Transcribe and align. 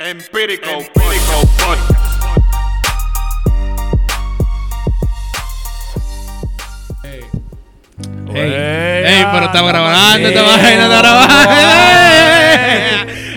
Empírico, 0.00 0.68
Empírico 0.70 1.40
Podcast. 1.56 2.04
Ey, 8.34 8.52
ey, 8.52 9.24
pero 9.32 9.46
estaba 9.46 9.68
grabando, 9.68 10.28
esta 10.28 10.42
vaina 10.42 10.82
está 10.82 10.98
grabando. 10.98 11.34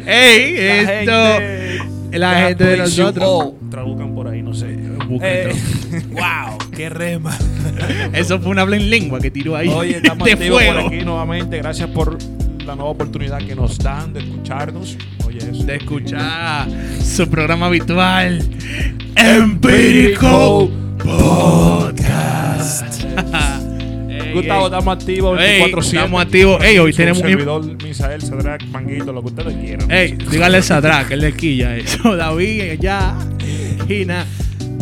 Ey, 0.08 0.56
esto, 0.58 1.40
la 2.18 2.48
gente 2.48 2.64
de 2.64 2.78
nosotros. 2.78 3.54
Traducan 3.70 4.16
por 4.16 4.28
ahí, 4.28 4.42
no 4.42 4.54
sé. 4.54 4.76
Búsquenlo. 5.08 5.54
wow, 6.12 6.58
qué 6.76 6.90
rema. 6.90 7.38
Eso 8.14 8.40
fue 8.40 8.52
una 8.52 8.64
en 8.64 8.90
lengua 8.90 9.20
que 9.20 9.30
tiró 9.30 9.56
ahí. 9.56 9.70
Oye, 9.70 9.98
estamos 9.98 10.28
activos 10.28 10.64
por 10.64 10.74
fuego. 10.74 10.88
aquí 10.88 11.06
nuevamente. 11.06 11.58
Gracias 11.58 11.90
por 11.92 12.18
la 12.68 12.76
nueva 12.76 12.92
oportunidad 12.92 13.40
que 13.40 13.56
nos 13.56 13.78
dan 13.80 14.14
de 14.14 14.20
escucharnos. 14.20 14.98
Oye, 15.26 15.38
eso. 15.40 15.64
De 15.64 15.78
escuchar 15.78 16.68
su 17.02 17.28
programa 17.30 17.68
habitual, 17.68 18.44
Empírico 19.16 20.70
Podcast. 20.98 23.04
Ey, 24.10 24.34
Gustavo, 24.34 24.60
ey. 24.62 24.66
estamos 24.66 24.98
activos. 24.98 25.40
Ey, 25.40 25.48
24 25.62 25.82
estamos 25.82 26.22
activos. 26.22 26.64
Ey, 26.64 26.78
hoy 26.78 26.92
Su 26.92 26.98
tenemos 26.98 27.22
un- 27.22 27.28
servidor 27.30 27.84
Misael 27.84 28.22
Sadrak, 28.22 28.66
Manguito, 28.68 29.14
lo 29.14 29.22
que 29.22 29.28
ustedes 29.28 29.56
quieran. 29.56 29.90
Ey, 29.90 30.18
dígale 30.30 30.58
a 30.58 30.62
Sadrak, 30.62 31.12
él 31.12 31.22
le 31.22 31.34
quilla 31.34 31.76
eso. 31.78 32.16
David, 32.18 32.80
ya, 32.82 33.18
Gina, 33.88 34.26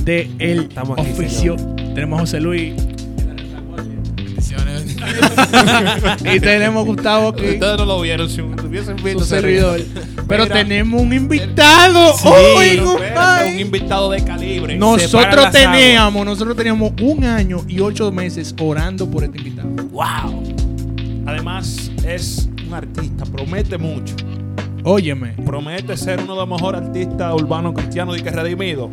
de 0.04 0.28
el 0.40 0.62
Estamos 0.62 0.98
aquí, 1.00 1.12
oficio. 1.12 1.56
Tenemos 1.94 2.18
a 2.18 2.22
José 2.22 2.42
Luis. 2.42 2.74
y 6.36 6.40
tenemos 6.40 6.86
Gustavo 6.86 7.30
aquí, 7.30 7.46
Ustedes 7.46 7.78
no 7.78 7.86
lo 7.86 8.02
vieron 8.02 8.30
si 8.30 8.42
hubiesen 8.42 8.96
visto 8.98 9.20
su 9.20 9.26
ese 9.26 9.42
servidor. 9.42 9.82
Pero 10.28 10.44
Mira, 10.44 10.56
tenemos 10.56 11.02
un 11.02 11.14
invitado. 11.14 12.14
Sí, 12.18 12.28
hoy, 12.28 12.66
espérate, 12.68 13.52
un 13.52 13.60
invitado 13.60 14.12
de 14.12 14.24
calibre. 14.24 14.78
Nosotros 14.78 15.52
teníamos, 15.52 16.26
nosotros 16.26 16.56
teníamos 16.56 16.94
un 17.02 17.24
año 17.24 17.62
y 17.68 17.80
ocho 17.80 18.12
meses 18.12 18.56
orando 18.60 19.10
por 19.10 19.24
este 19.24 19.38
invitado. 19.38 19.70
Wow. 19.92 20.44
Además, 21.26 21.92
es 22.06 22.50
un 22.68 22.74
artista, 22.74 23.26
promete 23.26 23.78
mucho. 23.78 24.16
Óyeme. 24.84 25.34
Promete 25.46 25.98
ser 25.98 26.22
uno 26.22 26.34
de 26.34 26.40
los 26.42 26.50
mejores 26.50 26.82
artistas 26.82 27.34
urbanos 27.34 27.74
cristianos 27.74 28.18
y 28.20 28.22
que 28.22 28.30
redimido. 28.30 28.92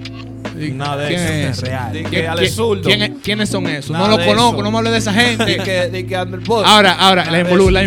Nada 0.75 0.97
de 0.97 1.08
¿Quién 1.08 1.20
eso. 1.20 1.48
es 1.50 1.61
real. 1.69 1.92
De 1.92 1.98
¿Quién- 2.00 2.11
que 2.11 2.28
Ale 2.28 2.41
quién- 2.42 2.53
Zurdo. 2.53 2.83
quién 2.83 3.03
es- 3.03 3.11
¿Quiénes 3.22 3.48
son 3.48 3.67
esos? 3.67 3.97
No 3.97 4.06
los 4.08 4.19
de 4.19 4.27
conozco, 4.27 4.55
eso. 4.56 4.62
no 4.64 4.70
me 4.70 4.78
hable 4.78 4.91
de 4.91 4.98
esa 4.98 5.12
gente. 5.12 5.44
De 5.44 5.56
que, 5.59 5.89
de 5.89 6.06
que 6.06 6.17
Under 6.19 6.41
Bus. 6.41 6.62
Ahora, 6.67 6.92
ahora, 6.92 7.25
la, 7.27 7.39
de 7.39 7.44
involu- 7.44 7.62
eso, 7.62 7.70
la 7.70 7.83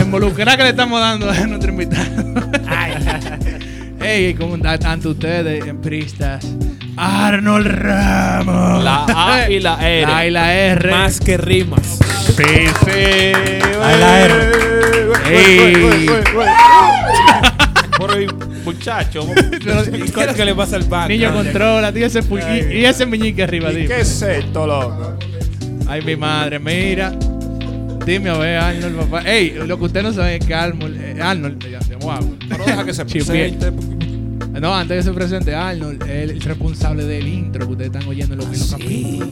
involucrada 0.00 0.56
que 0.56 0.62
le 0.64 0.68
estamos 0.70 1.00
dando 1.00 1.30
a 1.30 1.34
nuestro 1.46 1.70
invitado. 1.70 2.04
Ey, 4.00 4.34
¿cómo 4.34 4.56
están 4.56 4.78
tanto 4.78 5.10
ustedes, 5.10 5.66
empristas? 5.66 6.46
Arnold 6.96 7.66
Ramos. 7.66 8.82
La 8.84 9.04
A 9.08 9.50
y 9.50 9.60
la 9.60 9.74
R. 9.88 10.06
La 10.06 10.16
A 10.18 10.26
y 10.26 10.30
la 10.30 10.54
R. 10.54 10.90
Más 10.90 11.20
que 11.20 11.36
rimas. 11.36 11.98
Sí, 12.36 12.42
sí. 12.84 12.90
Ahí 13.82 13.98
la 14.00 14.20
R. 14.20 14.34
Ey. 15.30 16.06
Por 17.98 18.10
ahí, 18.12 18.26
muchacho. 18.72 19.26
¿Y 20.06 20.10
cuál 20.10 20.34
que 20.34 20.44
le 20.44 20.54
pasa 20.54 20.76
al 20.76 20.84
back? 20.84 21.08
Niño, 21.08 21.32
controla, 21.32 21.92
tío, 21.92 22.06
ese 22.06 22.20
y, 22.20 22.78
y 22.78 22.84
ese 22.84 23.06
meñique 23.06 23.42
arriba, 23.42 23.72
¿Y 23.72 23.76
dime. 23.76 23.88
qué 23.88 24.00
es 24.00 24.22
esto, 24.22 24.66
loco? 24.66 25.18
Ay, 25.86 26.02
mi 26.02 26.16
madre, 26.16 26.58
mira. 26.58 27.12
Dime 28.04 28.30
a 28.30 28.38
ver, 28.38 28.58
Arnold, 28.58 28.96
papá. 28.96 29.30
Ey, 29.30 29.54
lo 29.66 29.78
que 29.78 29.84
usted 29.84 30.02
no 30.02 30.12
sabe 30.12 30.36
es 30.36 30.44
que 30.46 30.54
Arnold, 30.54 31.00
eh, 31.00 31.22
Arnold, 31.22 31.62
wow. 32.00 32.36
Pero 32.48 32.64
deja 32.64 32.84
que 32.84 32.94
se 32.94 33.04
presente. 33.06 33.72
No, 34.60 34.74
antes 34.74 34.96
que 34.98 35.02
se 35.04 35.12
presente 35.12 35.54
Arnold, 35.54 36.02
es 36.02 36.30
el 36.30 36.40
responsable 36.40 37.04
del 37.04 37.28
intro 37.28 37.66
que 37.66 37.72
ustedes 37.72 37.92
están 37.92 38.08
oyendo 38.08 38.34
en 38.34 38.40
los, 38.40 38.48
en 38.48 38.58
los 38.58 38.70
capítulos. 38.70 39.28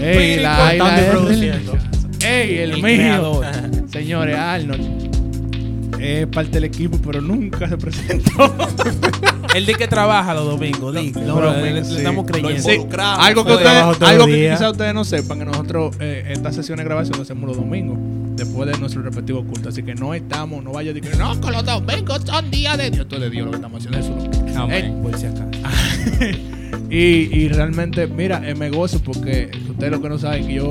Ey, 0.00 0.40
la. 0.40 0.72
Ey, 2.22 2.58
el, 2.58 2.72
mío. 2.74 2.82
creador. 2.82 3.46
Señores, 3.90 4.36
Arnold 4.36 4.99
es 6.00 6.26
parte 6.26 6.50
del 6.52 6.64
equipo, 6.64 6.98
pero 7.04 7.20
nunca 7.20 7.68
se 7.68 7.76
presentó. 7.76 8.30
El 9.54 9.66
de 9.66 9.74
que 9.74 9.88
trabaja 9.88 10.32
los 10.34 10.44
domingos, 10.46 10.94
di. 10.94 11.12
Los 11.12 11.24
No, 11.24 11.40
le- 11.56 11.72
le 11.74 11.84
sí. 11.84 11.96
estamos 11.96 12.24
Lo 12.24 12.32
creyendo. 12.32 12.62
Sí, 12.62 12.78
algo 12.98 13.44
que, 13.44 13.52
ustedes, 13.54 13.82
algo 14.02 14.26
que 14.26 14.50
quizás 14.52 14.70
ustedes 14.70 14.94
no 14.94 15.04
sepan, 15.04 15.40
que 15.40 15.44
nosotros 15.44 15.96
eh, 15.98 16.24
estas 16.28 16.54
sesiones 16.54 16.84
de 16.84 16.88
grabación 16.88 17.18
las 17.18 17.22
hacemos 17.26 17.48
los 17.48 17.56
domingos, 17.56 17.98
después 18.36 18.70
de 18.70 18.78
nuestro 18.78 19.02
respectivo 19.02 19.44
culto. 19.44 19.68
Así 19.70 19.82
que 19.82 19.94
no 19.96 20.14
estamos, 20.14 20.62
no 20.62 20.72
vaya 20.72 20.92
a 20.92 20.94
decir, 20.94 21.16
no, 21.18 21.40
que 21.40 21.50
los 21.50 21.64
domingos 21.64 22.22
son 22.24 22.48
días 22.50 22.78
de 22.78 22.90
Dios. 22.90 23.08
Todo 23.08 23.16
es 23.16 23.22
de 23.24 23.30
Dios 23.30 23.44
lo 23.46 23.50
que 23.50 23.56
estamos 23.56 23.84
haciendo 23.84 23.98
es 23.98 24.06
su 24.54 24.58
Amén, 24.60 25.02
si 25.18 25.26
acaso. 25.26 25.44
y, 26.90 26.96
y 26.96 27.48
realmente, 27.48 28.06
mira, 28.06 28.40
eh, 28.48 28.54
me 28.54 28.70
gozo 28.70 29.00
porque 29.00 29.50
ustedes 29.68 29.90
lo 29.90 30.00
que 30.00 30.08
no 30.08 30.18
saben 30.18 30.46
que 30.46 30.54
yo 30.54 30.70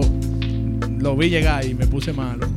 lo 0.99 1.17
vi 1.17 1.29
llegar 1.29 1.65
y 1.65 1.73
me 1.73 1.85
puse 1.85 2.13
malo 2.13 2.47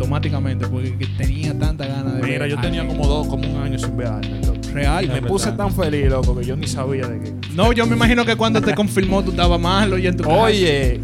automáticamente 0.00 0.66
porque 0.66 0.96
que 0.96 1.06
tenía 1.06 1.56
tanta 1.58 1.86
ganas 1.86 2.14
de 2.14 2.22
Mira, 2.22 2.38
ver 2.40 2.50
yo 2.50 2.60
tenía 2.60 2.86
como 2.86 3.06
dos, 3.06 3.26
como 3.26 3.46
un 3.48 3.62
año 3.62 3.78
sin 3.78 3.96
ver 3.96 4.06
a 4.06 4.16
Arnold, 4.16 4.46
loco. 4.46 4.58
real. 4.72 5.08
Me 5.08 5.22
puse 5.22 5.52
tan 5.52 5.72
feliz, 5.74 6.08
loco, 6.08 6.38
que 6.38 6.44
yo 6.46 6.56
ni 6.56 6.66
sabía 6.66 7.06
de 7.06 7.20
qué. 7.20 7.34
No, 7.54 7.72
yo 7.72 7.86
me 7.86 7.96
imagino 7.96 8.24
que 8.24 8.34
cuando 8.36 8.60
te 8.62 8.74
confirmó 8.74 9.22
tú 9.22 9.30
estabas 9.30 9.60
malo 9.60 9.98
y 9.98 10.06
en 10.06 10.16
tu 10.16 10.24
casa. 10.24 10.36
Oye, 10.36 11.00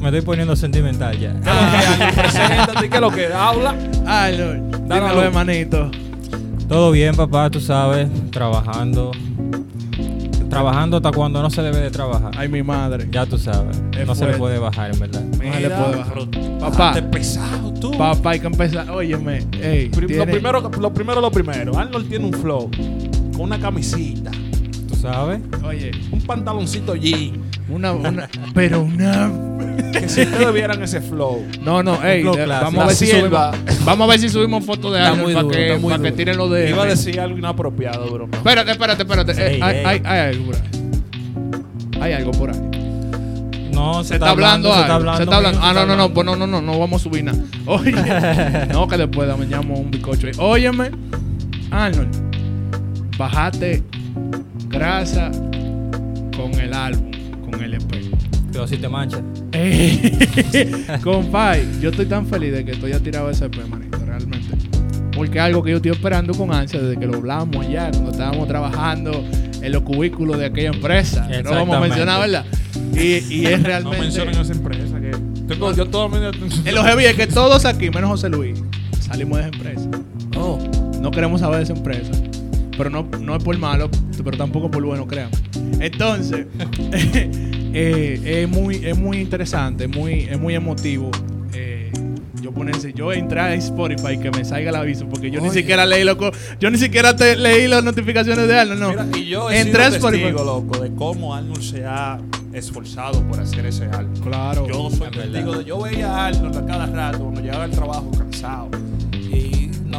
Me 0.00 0.06
estoy 0.06 0.22
poniendo 0.22 0.56
sentimental 0.56 1.18
ya. 1.18 1.34
¿qué 1.40 2.72
es 2.72 2.82
lo 2.82 2.90
que 2.90 3.00
lo 3.00 3.10
que 3.10 3.26
habla? 3.32 3.74
Ay, 4.06 4.36
Lord, 4.36 4.88
Dale 4.88 5.02
dímelo, 5.02 5.22
hermanito. 5.22 5.90
Todo 6.68 6.90
bien, 6.90 7.14
papá, 7.14 7.48
tú 7.50 7.60
sabes, 7.60 8.08
trabajando. 8.30 9.12
Trabajando 10.50 10.96
hasta 10.96 11.12
cuando 11.12 11.40
no 11.40 11.48
se 11.48 11.62
debe 11.62 11.78
de 11.78 11.90
trabajar. 11.90 12.32
Ay, 12.36 12.48
mi 12.48 12.62
madre. 12.62 13.08
Ya 13.10 13.24
tú 13.24 13.38
sabes. 13.38 13.80
Es 13.96 14.06
no 14.06 14.14
se 14.14 14.26
le 14.26 14.36
puede 14.36 14.58
bajar, 14.58 14.92
en 14.92 14.98
verdad. 14.98 15.22
No 15.22 15.36
se 15.38 15.44
le 15.44 15.50
Mira, 15.60 15.84
puede 15.84 15.96
bajar. 15.96 16.14
Papá. 16.58 16.68
bastante 16.68 17.02
pesado 17.02 17.72
tú. 17.74 17.92
Papá, 17.96 18.30
hay 18.30 18.40
que 18.40 18.46
empezar. 18.48 18.90
Óyeme, 18.90 19.46
ey. 19.62 19.88
Lo 19.90 20.26
primero, 20.26 20.60
lo 20.60 20.92
primero, 20.92 21.20
lo 21.20 21.30
primero. 21.30 21.78
Arnold 21.78 22.08
tiene 22.08 22.24
un 22.26 22.32
flow 22.32 22.68
con 23.32 23.40
una 23.42 23.58
camisita, 23.58 24.30
Tú 24.88 24.96
sabes. 24.96 25.40
Oye, 25.64 25.92
un 26.10 26.20
pantaloncito 26.22 26.94
jean. 26.96 27.40
Una, 27.70 27.92
una. 27.92 28.28
pero 28.54 28.82
una. 28.82 29.30
Que 29.92 30.08
si 30.08 30.22
ustedes 30.22 30.52
vieran 30.52 30.82
ese 30.82 31.00
flow. 31.00 31.44
No, 31.62 31.82
no, 31.82 32.02
ey. 32.04 32.22
flow 32.22 32.34
clásico. 32.34 32.64
vamos 32.64 32.82
a 32.82 32.86
ver 32.86 32.96
si 32.96 33.06
subimos. 33.06 33.84
Vamos 33.84 34.04
a 34.06 34.10
ver 34.10 34.20
si 34.20 34.28
subimos 34.28 34.64
fotos 34.64 34.92
de 34.92 35.12
muy 35.12 35.34
para 35.34 35.48
que, 35.48 35.80
para 35.82 36.02
que 36.02 36.12
tiren 36.12 36.36
lo 36.36 36.48
de. 36.48 36.70
Iba 36.70 36.82
a 36.82 36.86
decir 36.86 37.20
algo 37.20 37.38
inapropiado, 37.38 38.10
bro. 38.10 38.28
Espérate, 38.32 38.70
espérate, 38.72 39.02
espérate. 39.02 39.32
Eh, 39.32 39.60
hay, 39.62 39.76
hay, 39.84 40.02
hay 40.04 40.20
algo 40.34 40.46
por 40.46 40.56
ahí. 40.56 40.62
Hay 42.00 42.12
algo 42.12 42.30
por 42.32 42.50
ahí. 42.50 42.60
No, 43.72 44.04
Se 44.04 44.14
está 44.14 44.30
hablando 44.30 44.68
se 44.68 44.74
algo. 44.74 44.82
está 44.82 44.94
hablando. 44.96 45.16
Se 45.16 45.22
está 45.22 45.36
hablando. 45.36 45.60
Ah, 45.62 45.72
no, 45.72 45.86
no, 45.86 45.96
no, 45.96 46.12
pues 46.12 46.26
no, 46.26 46.36
no, 46.36 46.46
no, 46.46 46.60
no 46.60 46.78
vamos 46.78 47.00
a 47.00 47.04
subir 47.04 47.24
nada. 47.24 47.38
Oye, 47.66 47.92
no, 48.72 48.86
que 48.88 48.96
después 48.96 49.38
me 49.38 49.46
llamo 49.46 49.74
un 49.74 49.90
bicocho. 49.90 50.28
Óyeme, 50.38 50.90
Arnold, 51.70 52.10
bajate 53.16 53.82
grasa 54.68 55.30
con 56.36 56.52
el 56.60 56.72
álbum, 56.74 57.10
con. 57.50 58.10
Pero 58.52 58.66
si 58.66 58.76
te 58.78 58.88
manchas. 58.88 59.22
Compay, 61.02 61.80
yo 61.80 61.90
estoy 61.90 62.06
tan 62.06 62.26
feliz 62.26 62.52
de 62.52 62.64
que 62.64 62.72
estoy 62.72 62.90
ya 62.90 62.98
tirado 63.00 63.30
ese 63.30 63.46
EP, 63.46 63.66
manito, 63.68 63.98
realmente. 64.04 64.48
Porque 65.14 65.38
es 65.38 65.44
algo 65.44 65.62
que 65.62 65.70
yo 65.70 65.76
estoy 65.76 65.92
esperando 65.92 66.34
con 66.34 66.52
ansia 66.52 66.80
desde 66.80 66.98
que 66.98 67.06
lo 67.06 67.16
hablamos 67.18 67.64
allá, 67.66 67.90
cuando 67.90 68.10
estábamos 68.10 68.48
trabajando 68.48 69.24
en 69.62 69.72
los 69.72 69.82
cubículos 69.82 70.38
de 70.38 70.46
aquella 70.46 70.70
empresa. 70.70 71.28
No 71.44 71.50
vamos 71.50 71.76
a 71.76 71.80
mencionar, 71.80 72.20
¿verdad? 72.20 72.44
Y, 72.94 73.34
y 73.34 73.46
es 73.46 73.60
No 73.60 73.66
realmente. 73.66 73.98
mencionen 74.00 74.38
esa 74.38 74.52
empresa. 74.52 75.00
Que 75.00 75.10
tengo, 75.46 75.72
yo 75.74 75.86
todo 75.86 76.10
En 76.16 76.74
lo 76.74 76.84
heavy 76.84 77.04
es 77.04 77.14
que 77.16 77.26
todos 77.26 77.64
aquí, 77.64 77.90
menos 77.90 78.10
José 78.10 78.28
Luis, 78.30 78.62
salimos 79.00 79.38
de 79.38 79.44
esa 79.48 79.56
empresa. 79.56 79.88
Oh, 80.36 80.58
No 81.00 81.10
queremos 81.10 81.40
saber 81.40 81.58
de 81.58 81.64
esa 81.64 81.72
empresa. 81.74 82.12
Pero 82.76 82.88
no, 82.88 83.02
no 83.20 83.36
es 83.36 83.44
por 83.44 83.56
malo, 83.58 83.90
pero 84.24 84.36
tampoco 84.38 84.70
por 84.70 84.82
bueno, 84.82 85.06
créanme. 85.06 85.36
Entonces, 85.78 86.46
eh, 87.72 88.20
es, 88.24 88.48
muy, 88.48 88.76
es 88.84 88.96
muy 88.98 89.18
interesante, 89.18 89.84
es 89.84 89.90
muy, 89.90 90.20
es 90.30 90.38
muy 90.40 90.54
emotivo. 90.54 91.10
eh, 91.54 91.90
yo 92.42 92.52
ponerse, 92.52 92.92
yo 92.94 93.12
entré 93.12 93.38
a 93.40 93.54
Spotify 93.54 94.18
que 94.18 94.30
me 94.30 94.44
salga 94.44 94.70
el 94.70 94.76
aviso, 94.76 95.06
porque 95.08 95.30
yo 95.30 95.40
ni 95.40 95.48
Oye. 95.50 95.60
siquiera 95.60 95.84
leí 95.86 96.04
loco, 96.04 96.30
yo 96.58 96.70
ni 96.70 96.78
siquiera 96.78 97.14
te, 97.14 97.36
leí 97.36 97.68
las 97.68 97.84
notificaciones 97.84 98.48
de 98.48 98.58
Arnold, 98.58 98.80
no. 98.80 98.88
Mira, 98.90 99.06
y 99.18 99.26
yo 99.26 99.50
he 99.50 99.60
Entré 99.60 99.82
a 99.84 99.86
sido 99.90 99.96
Spotify. 99.98 100.22
testigo, 100.24 100.44
loco, 100.44 100.78
de 100.80 100.90
cómo 100.94 101.34
Arnold 101.34 101.62
se 101.62 101.84
ha 101.84 102.18
esforzado 102.52 103.22
por 103.28 103.38
hacer 103.40 103.66
ese 103.66 103.84
álbum. 103.84 104.20
Claro. 104.22 104.66
Yo 104.66 104.90
soy 104.90 105.10
testigo 105.10 105.58
de. 105.58 105.64
Yo 105.64 105.80
veía 105.82 106.08
a 106.10 106.26
Arnold 106.28 106.56
a 106.56 106.66
cada 106.66 106.86
rato 106.86 107.18
cuando 107.18 107.40
llegaba 107.42 107.64
al 107.64 107.70
trabajo 107.70 108.10
cansado. 108.16 108.68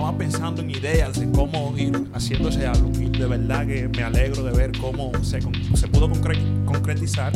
Más 0.02 0.16
pensando 0.16 0.62
en 0.64 0.72
ideas 0.72 1.20
de 1.20 1.30
cómo 1.32 1.74
ir 1.78 1.92
haciendo 2.14 2.50
ese 2.50 2.66
álbum. 2.66 2.92
Y 3.02 3.10
de 3.18 3.26
verdad 3.28 3.68
que 3.68 3.88
me 3.88 4.04
alegro 4.04 4.44
de 4.44 4.52
ver 4.52 4.72
cómo 4.80 5.12
se, 5.24 5.40
se 5.76 5.88
pudo 5.88 6.10
concre- 6.10 6.40
concretizar 6.72 7.32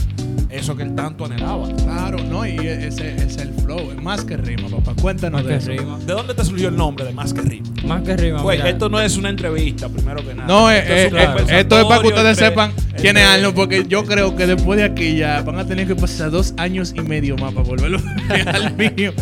eso 0.49 0.75
que 0.75 0.83
él 0.83 0.95
tanto 0.95 1.25
anhelaba. 1.25 1.67
Claro, 1.75 2.17
no, 2.29 2.45
y 2.45 2.55
ese 2.57 3.15
es 3.15 3.37
el 3.37 3.53
flow. 3.53 3.91
Es 3.91 4.01
más 4.01 4.23
que 4.23 4.37
rima, 4.37 4.69
papá. 4.69 4.93
Cuéntanos 5.01 5.43
Más 5.43 5.47
de 5.47 5.57
que 5.57 5.73
eso. 5.73 5.81
rima. 5.83 5.97
¿De 5.99 6.13
dónde 6.13 6.33
te 6.33 6.45
surgió 6.45 6.69
el 6.69 6.75
nombre 6.77 7.05
de 7.05 7.11
Más 7.13 7.33
que 7.33 7.41
Rima? 7.41 7.65
Más 7.85 8.01
que 8.03 8.15
rima. 8.17 8.41
Pues 8.41 8.59
mira. 8.59 8.69
esto 8.69 8.89
no 8.89 8.99
es 8.99 9.17
una 9.17 9.29
entrevista, 9.29 9.89
primero 9.89 10.25
que 10.25 10.33
nada. 10.33 10.47
No, 10.47 10.71
eh, 10.71 10.77
Esto 10.79 10.93
eh, 10.93 11.07
un 11.11 11.17
eh, 11.17 11.25
conversatorio 11.25 11.59
esto 11.59 11.79
es 11.79 11.85
para 11.85 12.01
que 12.01 12.07
ustedes 12.07 12.29
entre- 12.37 12.45
sepan 12.49 12.71
quién 12.99 13.17
es 13.17 13.25
Arnold, 13.25 13.55
porque 13.55 13.85
yo 13.87 14.05
creo 14.05 14.35
que 14.35 14.47
después 14.47 14.77
de 14.79 14.85
aquí 14.85 15.15
ya 15.17 15.41
van 15.41 15.59
a 15.59 15.65
tener 15.65 15.87
que 15.87 15.95
pasar 15.95 16.31
dos 16.31 16.53
años 16.57 16.93
y 16.95 17.01
medio 17.01 17.35
más 17.37 17.53
para 17.53 17.67
volverlo 17.67 17.99
al 18.29 18.75
mío. 18.95 19.13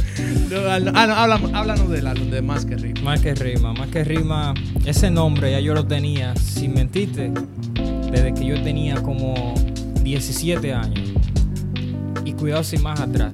No, 0.49 0.59
ah, 0.69 0.79
no, 0.79 0.91
háblame- 1.15 1.49
háblanos 1.55 1.89
del 1.89 2.05
álbum 2.07 2.29
de 2.29 2.41
Más 2.41 2.65
que 2.65 2.75
Rima. 2.75 3.01
Más 3.01 3.19
que 3.21 3.33
rima, 3.35 3.73
más 3.73 3.87
que 3.89 4.03
rima, 4.03 4.53
ese 4.85 5.09
nombre 5.11 5.51
ya 5.51 5.59
yo 5.59 5.73
lo 5.73 5.85
tenía, 5.85 6.35
sin 6.35 6.73
mentirte, 6.73 7.31
desde 8.11 8.33
que 8.33 8.45
yo 8.45 8.61
tenía 8.61 8.95
como 9.01 9.53
17 10.03 10.73
años. 10.73 11.11
Y 12.25 12.33
cuidado 12.33 12.63
sin 12.63 12.81
más 12.83 12.99
atrás. 12.99 13.33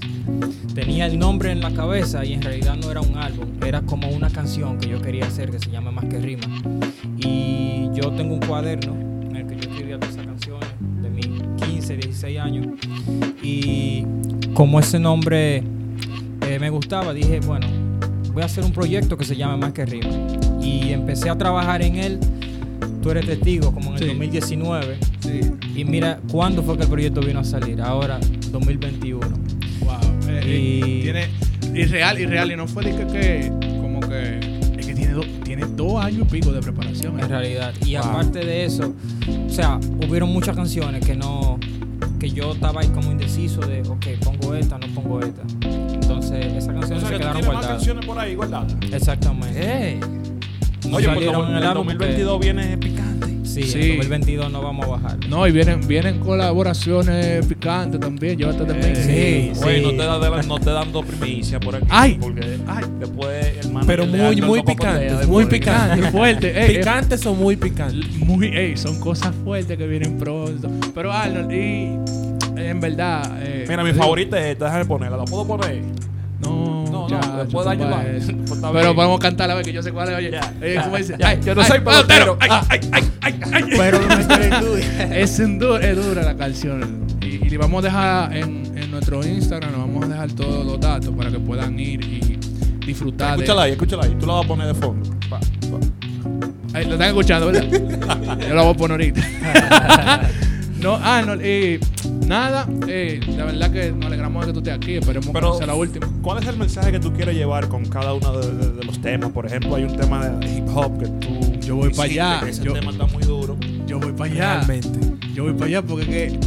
Tenía 0.74 1.08
el 1.08 1.20
nombre 1.20 1.52
en 1.52 1.62
la 1.62 1.72
cabeza 1.72 2.24
y 2.24 2.34
en 2.34 2.42
realidad 2.42 2.76
no 2.76 2.90
era 2.92 3.02
un 3.02 3.18
álbum, 3.18 3.48
era 3.66 3.82
como 3.82 4.08
una 4.10 4.30
canción 4.30 4.78
que 4.78 4.88
yo 4.88 5.02
quería 5.02 5.26
hacer 5.26 5.50
que 5.52 5.60
se 5.60 5.70
llama 5.70 5.92
Más 5.92 6.06
que 6.06 6.20
rima. 6.20 6.44
Y 7.18 7.90
yo 7.94 8.12
tengo 8.12 8.36
un 8.36 8.40
cuaderno 8.40 8.96
en 9.30 9.36
el 9.36 9.48
que 9.48 9.56
yo 9.56 9.70
escribía 9.70 10.00
todas 10.00 10.16
esas 10.16 10.26
canciones 10.28 10.70
de 11.02 11.10
mis 11.10 11.28
15, 11.68 11.98
16 11.98 12.40
años. 12.40 12.68
Y 13.44 14.06
como 14.54 14.80
ese 14.80 15.00
nombre 15.00 15.58
eh, 16.48 16.58
me 16.60 16.70
gustaba, 16.70 17.14
dije, 17.14 17.40
bueno, 17.42 17.68
voy 18.34 18.44
a 18.44 18.46
hacer 18.46 18.64
un 18.64 18.72
proyecto 18.72 19.18
que 19.18 19.26
se 19.26 19.36
llama 19.36 19.58
Más 19.58 19.74
que 19.74 19.86
Rima. 19.86 20.10
Y 20.62 20.92
empecé 20.94 21.30
a 21.30 21.38
trabajar 21.38 21.82
en 21.82 21.96
él. 21.96 22.20
Tú 23.02 23.12
eres 23.12 23.26
testigo, 23.26 23.74
como 23.74 23.90
en 23.90 23.94
el 23.96 24.00
Sí. 24.00 24.06
2019. 24.08 24.98
Sí. 25.30 25.42
Y 25.82 25.86
mira, 25.86 26.20
¿cuándo 26.32 26.64
fue 26.64 26.76
que 26.78 26.84
el 26.84 26.90
proyecto 26.90 27.22
vino 27.22 27.40
a 27.40 27.44
salir? 27.44 27.82
Ahora, 27.82 28.20
2021. 28.52 29.28
Wow. 29.82 29.94
Eh, 30.28 30.42
eh, 30.44 30.82
Y- 30.86 31.02
tiene 31.04 31.28
irreal, 31.74 32.20
irreal. 32.20 32.52
Y 32.52 32.56
no 32.56 32.68
fue 32.68 32.84
de 32.86 32.96
que, 32.96 33.08
que 33.08 33.52
como 33.82 34.00
que. 34.02 34.40
Es 34.78 34.86
que 34.86 34.94
tiene, 34.94 35.14
do- 35.14 35.26
tiene 35.44 35.66
dos 35.68 36.04
años 36.04 36.22
y 36.28 36.32
pico 36.32 36.52
de 36.52 36.62
preparación. 36.62 37.20
eh. 37.20 37.24
En 37.24 37.30
realidad. 37.30 37.74
Y 37.86 37.96
Wow. 37.96 38.06
aparte 38.06 38.40
de 38.40 38.66
eso, 38.66 38.94
o 39.48 39.50
sea, 39.50 39.80
hubieron 40.08 40.30
muchas 40.32 40.56
canciones 40.56 41.06
que 41.06 41.16
no. 41.16 41.60
que 42.20 42.30
yo 42.30 42.52
estaba 42.52 42.82
ahí 42.82 42.88
como 42.90 43.14
indeciso 43.14 43.62
de, 43.62 43.80
ok, 43.82 44.06
pongo 44.26 44.54
esta, 44.54 44.78
no 44.78 44.88
pongo 44.88 45.22
esta. 45.22 45.42
Entonces, 45.94 46.48
esas 46.48 46.68
O 46.76 46.80
canciones 46.80 47.00
sea, 47.00 47.08
se 47.08 47.14
que 47.14 47.18
quedaron 47.20 47.36
más 47.38 47.46
guardadas. 47.46 47.68
canciones 47.78 48.06
por 48.06 48.20
ahí 48.20 48.36
guardadas. 48.36 48.76
Exactamente. 48.92 50.00
No 50.90 50.98
Oye, 50.98 51.08
pues 51.14 51.26
como 51.28 51.44
en 51.46 51.52
el 51.52 51.58
el 51.60 51.64
álbum 51.64 51.86
porque- 51.86 51.98
2022 51.98 52.40
viene. 52.42 52.78
Sí, 53.64 53.70
Sí. 53.72 53.92
en 53.92 53.98
2022 53.98 54.52
no 54.52 54.62
vamos 54.62 54.86
a 54.86 54.90
bajar. 54.90 55.18
No, 55.28 55.48
y 55.48 55.52
vienen, 55.52 55.88
vienen 55.88 56.20
colaboraciones 56.20 57.46
picantes 57.46 58.00
también. 58.00 58.38
Llévate 58.38 58.64
de 58.66 58.74
mí. 58.74 58.96
Sí, 58.96 59.52
sí. 59.54 59.66
Oye, 59.66 59.82
no 59.82 59.90
te, 59.92 59.98
da- 59.98 60.42
no 60.44 60.60
te 60.60 60.70
dando 60.70 61.02
primicia 61.04 61.60
por 61.60 61.76
aquí. 61.76 61.86
Ay. 61.90 62.18
Porque 62.20 62.42
Ay. 62.68 62.84
después 63.00 63.46
el 63.66 63.72
Pero 63.86 64.06
muy, 64.06 64.20
muy 64.20 64.36
de 64.36 64.42
Muy 65.28 65.46
picantes. 65.46 66.10
fuerte. 66.12 66.60
Ey, 66.66 66.78
Picantes 66.78 67.26
o 67.26 67.34
muy 67.34 67.56
picantes. 67.56 68.06
eh, 68.06 68.18
muy, 68.26 68.48
ey, 68.48 68.78
son 68.78 69.00
cosas 69.00 69.34
fuertes 69.44 69.78
que 69.78 69.88
vienen 69.88 70.18
pronto. 70.18 70.70
Pero 70.94 71.12
Arnold, 71.12 71.52
y 71.52 71.98
en 72.58 72.80
verdad. 72.80 73.40
eh, 73.42 73.66
Mira, 73.68 73.84
mi 73.84 73.94
favorita 73.94 74.38
es 74.40 74.54
esta, 74.54 74.66
déjame 74.66 74.86
ponerla. 74.86 75.18
¿La 75.18 75.26
puedo 75.26 75.46
poner? 75.48 75.82
No, 77.10 77.44
ya, 78.62 78.72
Pero 78.74 78.96
podemos 78.96 79.20
cantar 79.20 79.46
a 79.46 79.48
la 79.50 79.56
vez 79.56 79.66
que 79.66 79.74
yo 79.74 79.82
sé 79.82 79.92
cuál 79.92 80.10
es. 80.10 80.16
Oye, 80.18 80.32
Ya, 80.32 80.54
eh, 80.62 80.74
ya, 80.76 80.84
¿cómo 80.84 80.98
dice? 80.98 81.16
Ay, 81.24 81.40
Yo 81.44 81.56
no 81.56 81.62
ay, 81.62 81.68
soy 81.68 81.80
pelotero. 81.80 82.38
pelotero. 82.38 82.66
Ay, 82.70 82.80
ay, 82.92 83.04
ay, 83.22 83.40
ay, 83.42 83.42
ay. 83.54 83.64
Pero 83.78 84.00
no. 84.02 84.10
Es, 85.16 85.40
un 85.40 85.60
du- 85.60 85.76
es 85.76 85.96
dura 85.96 86.24
la 86.24 86.36
canción. 86.36 87.06
Y, 87.22 87.26
y 87.46 87.50
le 87.50 87.58
vamos 87.58 87.84
a 87.84 87.88
dejar 87.88 88.36
en, 88.38 88.78
en 88.78 88.92
nuestro 88.92 89.26
Instagram, 89.26 89.72
nos 89.72 89.82
vamos 89.82 90.06
a 90.06 90.08
dejar 90.08 90.32
todos 90.34 90.66
los 90.66 90.80
datos 90.80 91.14
para 91.16 91.30
que 91.32 91.40
puedan 91.40 91.80
ir 91.80 92.02
y 92.04 92.40
disfrutar 92.86 93.36
Escúchala 93.36 93.64
ahí, 93.64 93.72
escúchala 93.74 94.04
ahí. 94.04 94.16
Tú 94.20 94.26
la 94.26 94.34
vas 94.34 94.46
a 94.46 94.48
poner 94.48 94.68
de 94.68 94.74
fondo. 94.76 95.10
Va, 95.32 95.40
va. 95.40 95.80
Ahí, 96.74 96.86
lo 96.86 96.94
están 96.94 97.08
escuchando, 97.10 97.48
¿verdad? 97.48 98.38
Yo 98.48 98.56
lo 98.56 98.64
voy 98.64 98.74
a 98.74 98.78
poner 98.78 98.92
ahorita. 98.92 99.22
no, 100.82 100.96
ah, 101.02 101.22
no, 101.26 101.34
eh, 101.42 101.80
nada, 102.30 102.68
eh, 102.88 103.20
la 103.36 103.46
verdad 103.46 103.72
que 103.72 103.92
nos 103.92 104.06
alegramos 104.06 104.42
de 104.46 104.48
que 104.48 104.54
tú 104.54 104.60
estés 104.60 104.74
aquí. 104.76 104.94
Esperemos 104.96 105.30
Pero- 105.34 105.52
que 105.54 105.58
sea 105.58 105.68
la 105.68 105.76
última. 105.76 106.08
¿Cuál 106.22 106.42
es 106.44 106.48
el 106.48 106.58
mensaje 106.58 106.92
que 106.92 107.00
tú 107.00 107.12
quieres 107.12 107.36
llevar 107.36 107.68
con 107.68 107.86
cada 107.86 108.14
uno 108.14 108.38
de, 108.40 108.52
de- 108.54 108.72
de 108.74 108.84
los 108.86 109.02
temas? 109.02 109.32
Por 109.32 109.46
ejemplo, 109.48 109.76
hay 109.76 109.84
un 109.84 109.98
tema 109.98 110.28
de 110.30 110.58
hip 110.58 110.66
hop 110.74 111.00
que 111.00 111.08
tú. 111.08 111.60
Yo 111.66 111.76
voy 111.76 111.90
pa' 111.90 112.06
hiciste, 112.06 112.22
allá. 112.22 112.48
Ese 112.48 112.64
Yo- 112.64 112.74
tema 112.74 112.92
está 112.92 113.06
muy 113.08 113.24
duro. 113.24 113.58
Yo 113.88 114.00
voy 114.00 114.14
para 114.14 114.32
allá. 114.32 114.54
Realmente. 114.66 115.00
Yo 115.34 115.44
voy 115.44 115.54
para 115.54 115.66
allá 115.66 115.82
porque 115.82 116.06
que 116.06 116.40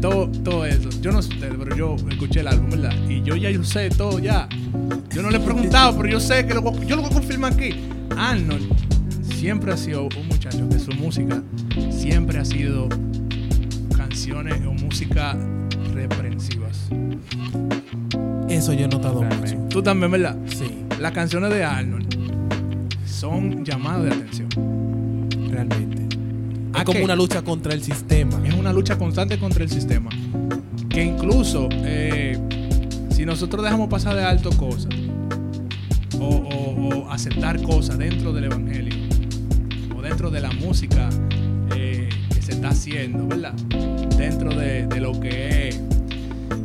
todo, 0.00 0.28
todo 0.44 0.64
eso. 0.64 0.88
Yo 1.02 1.10
no 1.12 1.20
sé 1.20 1.34
ustedes, 1.34 1.54
pero 1.58 1.76
yo 1.76 1.96
escuché 2.10 2.40
el 2.40 2.46
álbum, 2.48 2.70
¿verdad? 2.70 2.92
Y 3.08 3.20
yo 3.22 3.34
ya 3.36 3.50
yo 3.50 3.64
sé 3.64 3.90
todo 3.90 4.18
ya. 4.20 4.48
Yo 5.12 5.22
no 5.22 5.30
le 5.30 5.38
he 5.38 5.40
preguntado, 5.40 5.96
pero 5.96 6.08
yo 6.08 6.20
sé 6.20 6.46
que 6.46 6.54
lo, 6.54 6.62
yo 6.84 6.94
lo 6.96 7.02
voy 7.02 7.10
a 7.10 7.14
confirmar 7.14 7.52
aquí. 7.52 7.74
Arnold 8.16 8.64
siempre 9.22 9.72
ha 9.72 9.76
sido 9.76 10.04
un 10.16 10.28
muchacho 10.28 10.68
que 10.68 10.78
su 10.78 10.92
música 10.92 11.42
siempre 11.90 12.38
ha 12.38 12.44
sido 12.44 12.88
canciones 14.18 14.60
o 14.66 14.72
música 14.72 15.36
reprensivas. 15.94 16.88
Eso 18.48 18.72
yo 18.72 18.86
he 18.86 18.88
notado 18.88 19.20
Realmente. 19.20 19.56
mucho. 19.56 19.68
Tú 19.68 19.80
también, 19.82 20.10
¿verdad? 20.10 20.36
Sí, 20.46 20.82
Las 21.00 21.12
canciones 21.12 21.50
de 21.50 21.62
Arnold 21.62 22.08
son 23.06 23.64
llamadas 23.64 24.02
de 24.06 24.10
atención. 24.10 24.48
realmente. 25.52 26.16
¿A 26.74 26.78
Es 26.78 26.84
como 26.84 26.98
qué? 26.98 27.04
una 27.04 27.14
lucha 27.14 27.42
contra 27.42 27.72
el 27.72 27.80
sistema. 27.84 28.40
es 28.44 28.54
una 28.54 28.72
lucha 28.72 28.98
constante 28.98 29.38
contra 29.38 29.62
el 29.62 29.70
sistema. 29.70 30.10
Que 30.88 31.04
incluso 31.04 31.68
eh, 31.72 32.36
si 33.10 33.24
nosotros 33.24 33.62
dejamos 33.62 33.88
pasar 33.88 34.16
de 34.16 34.24
alto 34.24 34.50
cosas 34.50 34.92
o, 36.18 36.24
o- 36.26 36.88
o 37.04 37.10
aceptar 37.12 37.62
cosas 37.62 37.98
dentro 37.98 38.32
del 38.32 38.44
evangelio 38.44 38.94
o 39.96 40.02
dentro 40.02 40.28
de 40.30 40.40
la 40.40 40.50
música 40.50 41.08
eh, 41.76 42.08
que 42.34 42.42
se 42.42 42.52
está 42.52 42.70
haciendo, 42.70 43.26
¿verdad? 43.28 43.54
Dentro 44.28 44.50
de, 44.54 45.00
lo 45.00 45.18
que 45.18 45.68
es. 45.68 45.80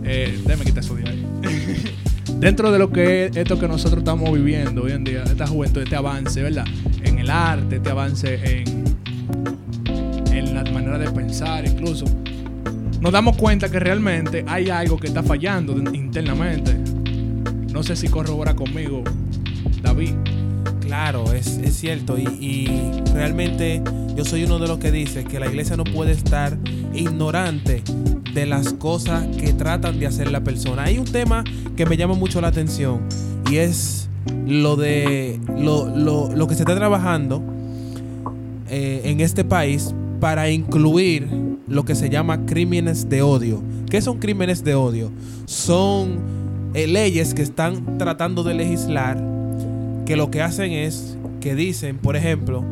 Eh, 0.04 0.38
déjame 0.46 0.66
quitar 0.66 0.84
eso 0.84 0.96
de 0.96 1.10
ahí. 1.10 1.26
dentro 2.40 2.74
de 2.74 2.78
lo 2.78 2.92
que 2.92 3.28
es 3.28 3.38
esto 3.38 3.58
que 3.58 3.70
nosotros 3.70 4.00
estamos 4.00 4.34
viviendo 4.34 4.84
hoy 4.84 4.92
en 4.92 5.06
día, 5.06 5.24
esta 5.24 5.48
juventud, 5.48 5.82
este 5.82 5.96
avance, 5.96 6.44
¿verdad? 6.44 6.66
En 7.04 7.20
el 7.20 7.30
arte, 7.30 7.78
este 7.78 7.90
avance 7.90 8.38
en, 8.44 8.98
en 10.34 10.54
la 10.54 10.70
manera 10.72 10.98
de 10.98 11.10
pensar, 11.10 11.66
incluso. 11.66 12.04
Nos 13.00 13.14
damos 13.14 13.38
cuenta 13.38 13.72
que 13.72 13.80
realmente 13.80 14.44
hay 14.46 14.70
algo 14.70 14.98
que 14.98 15.08
está 15.08 15.24
fallando 15.24 15.78
internamente. 15.94 16.78
No 17.72 17.82
sé 17.82 17.96
si 17.96 18.10
corrobora 18.10 18.56
conmigo, 18.56 19.06
David. 19.82 20.16
Claro, 20.82 21.32
es, 21.32 21.48
es 21.60 21.76
cierto. 21.78 22.18
Y 22.18 22.68
realmente 23.14 23.82
yo 24.18 24.26
soy 24.26 24.44
uno 24.44 24.60
de 24.60 24.68
los 24.68 24.80
que 24.80 24.92
dice 24.92 25.24
que 25.24 25.40
la 25.40 25.48
iglesia 25.48 25.78
no 25.78 25.86
puede 25.86 26.12
estar 26.12 26.58
ignorante 26.96 27.84
de 28.34 28.46
las 28.46 28.74
cosas 28.74 29.26
que 29.38 29.54
tratan 29.54 30.00
de 30.00 30.08
hacer 30.08 30.32
la 30.32 30.42
persona. 30.44 30.84
Hay 30.84 30.98
un 31.00 31.06
tema 31.06 31.44
que 31.76 31.86
me 31.86 31.98
llama 31.98 32.16
mucho 32.16 32.42
la 32.42 32.48
atención 32.48 33.02
y 33.52 33.58
es 33.58 34.10
lo 34.48 34.76
de 34.76 35.40
lo, 35.58 35.96
lo- 35.96 36.32
lo 36.36 36.48
que 36.48 36.56
se 36.56 36.62
está 36.64 36.76
trabajando 36.76 37.42
eh, 38.70 39.02
en 39.06 39.20
este 39.20 39.44
país 39.44 39.94
para 40.20 40.50
incluir 40.50 41.28
lo 41.68 41.86
que 41.86 41.96
se 41.96 42.10
llama 42.10 42.46
crímenes 42.46 43.10
de 43.10 43.22
odio. 43.22 43.62
¿Qué 43.90 44.02
son 44.02 44.18
crímenes 44.20 44.64
de 44.64 44.76
odio? 44.76 45.12
Son 45.46 46.20
eh, 46.74 46.88
leyes 46.88 47.34
que 47.34 47.42
están 47.42 47.98
tratando 47.98 48.44
de 48.44 48.54
legislar 48.56 49.22
que 50.06 50.16
lo 50.16 50.32
que 50.32 50.42
hacen 50.42 50.72
es 50.72 51.18
que 51.40 51.56
dicen, 51.56 51.98
por 51.98 52.16
ejemplo, 52.16 52.64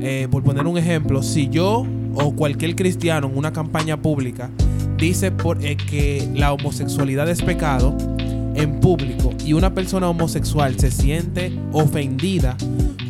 eh, 0.00 0.28
por 0.30 0.42
poner 0.42 0.66
un 0.66 0.78
ejemplo, 0.78 1.22
si 1.22 1.48
yo 1.48 1.84
o 2.20 2.32
cualquier 2.34 2.74
cristiano 2.74 3.28
en 3.28 3.38
una 3.38 3.52
campaña 3.52 4.00
pública 4.00 4.50
dice 4.98 5.30
por, 5.30 5.64
eh, 5.64 5.76
que 5.76 6.28
la 6.34 6.52
homosexualidad 6.52 7.28
es 7.28 7.42
pecado 7.42 7.96
en 8.54 8.80
público 8.80 9.32
y 9.44 9.52
una 9.52 9.72
persona 9.72 10.08
homosexual 10.08 10.78
se 10.78 10.90
siente 10.90 11.52
ofendida 11.72 12.56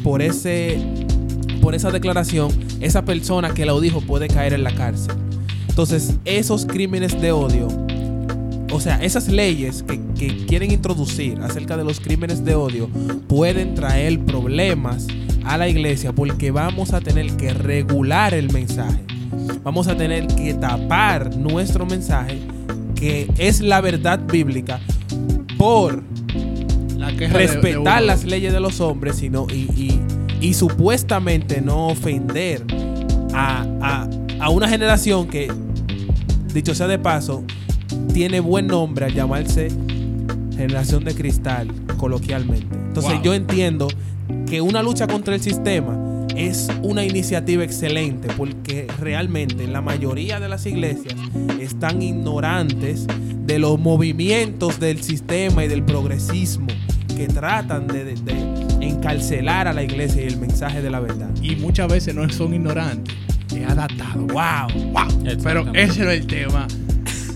por 0.03 0.21
ese 0.23 0.79
por 1.63 1.75
esa 1.75 1.91
declaración, 1.91 2.51
esa 2.81 3.05
persona 3.05 3.53
que 3.53 3.67
lo 3.67 3.81
dijo 3.81 4.01
puede 4.01 4.29
caer 4.29 4.53
en 4.53 4.63
la 4.63 4.75
cárcel. 4.75 5.17
Entonces, 5.69 6.15
esos 6.25 6.65
crímenes 6.67 7.21
de 7.21 7.33
odio 7.33 7.69
o 8.71 8.81
sea, 8.81 9.03
esas 9.03 9.29
leyes 9.29 9.83
que, 9.83 10.01
que 10.15 10.47
quieren 10.47 10.71
introducir 10.71 11.41
acerca 11.41 11.77
de 11.77 11.85
los 11.85 12.01
crímenes 12.01 12.45
de 12.45 12.55
odio 12.55 12.89
pueden 13.27 13.75
traer 13.75 14.21
problemas 14.21 15.07
a 15.49 15.57
la 15.59 15.69
iglesia 15.69 16.13
porque 16.13 16.51
vamos 16.51 16.93
a 16.93 17.01
tener 17.01 17.31
que 17.37 17.53
regular 17.55 18.35
el 18.35 18.53
mensaje. 18.53 19.01
Vamos 19.63 19.89
a 19.89 19.97
tener 19.97 20.27
que 20.27 20.55
tapar 20.55 21.37
nuestro 21.37 21.87
mensaje, 21.87 22.39
que 22.95 23.31
es 23.39 23.61
la 23.61 23.81
verdad 23.81 24.21
bíblica, 24.31 24.81
por 25.57 26.03
La 26.97 27.09
queja 27.17 27.33
de- 27.39 27.47
de 27.47 27.53
respetar 27.53 28.03
las 28.03 28.25
leyes 28.25 28.53
de 28.53 28.61
los 28.61 28.81
hombres 28.81 29.17
sino, 29.17 29.47
y, 29.51 29.69
y- 29.77 30.01
y 30.41 30.55
supuestamente 30.55 31.61
no 31.61 31.89
ofender 31.89 32.65
a, 33.35 33.65
a- 33.81 34.09
a 34.41 34.51
una 34.51 34.69
generación 34.69 35.29
que 35.29 35.51
dicho 36.55 36.75
sea 36.75 36.87
de 36.87 36.99
paso, 36.99 37.43
tiene 38.13 38.41
buen 38.41 38.67
nombre 38.67 39.07
al 39.07 39.15
llamarse 39.15 39.69
Generación 40.57 41.05
de 41.05 41.15
Cristal, 41.15 41.69
coloquialmente. 41.97 42.67
Entonces 42.89 43.15
Wow. 43.15 43.23
yo 43.23 43.35
entiendo 43.35 43.89
que 44.49 44.61
una 44.61 44.83
lucha 44.83 45.07
contra 45.07 45.35
el 45.35 45.41
sistema 45.43 45.97
es 46.37 46.69
una 46.83 47.05
iniciativa 47.05 47.65
excelente 47.65 48.29
porque 48.37 48.87
realmente 49.01 49.67
la 49.67 49.81
mayoría 49.81 50.39
de 50.41 50.49
las 50.49 50.67
iglesias 50.67 51.15
están 51.61 52.01
ignorantes 52.03 53.07
de 53.47 53.59
los 53.59 53.79
movimientos 53.79 54.79
del 54.79 55.03
sistema 55.03 55.65
y 55.65 55.69
del 55.69 55.83
progresismo 55.83 56.67
que 57.17 57.27
tratan 57.27 57.87
de, 57.89 58.05
de- 58.05 58.15
de 58.15 58.87
encarcelar 58.87 59.67
a 59.67 59.73
la 59.73 59.83
iglesia 59.83 60.23
y 60.23 60.27
el 60.27 60.37
mensaje 60.39 60.81
de 60.83 60.91
la 60.91 61.01
verdad. 61.01 61.29
Y 61.43 61.57
muchas 61.57 61.89
veces 61.89 62.15
no 62.15 62.29
son 62.31 62.55
ignorantes, 62.55 63.15
es 63.57 63.67
adaptado. 63.69 64.21
¡Wow! 64.27 64.93
¡Wow! 64.93 65.37
Pero 65.43 65.67
ese 65.75 66.05
no 66.05 66.11
es 66.11 66.21
el 66.21 66.27
tema. 66.27 66.67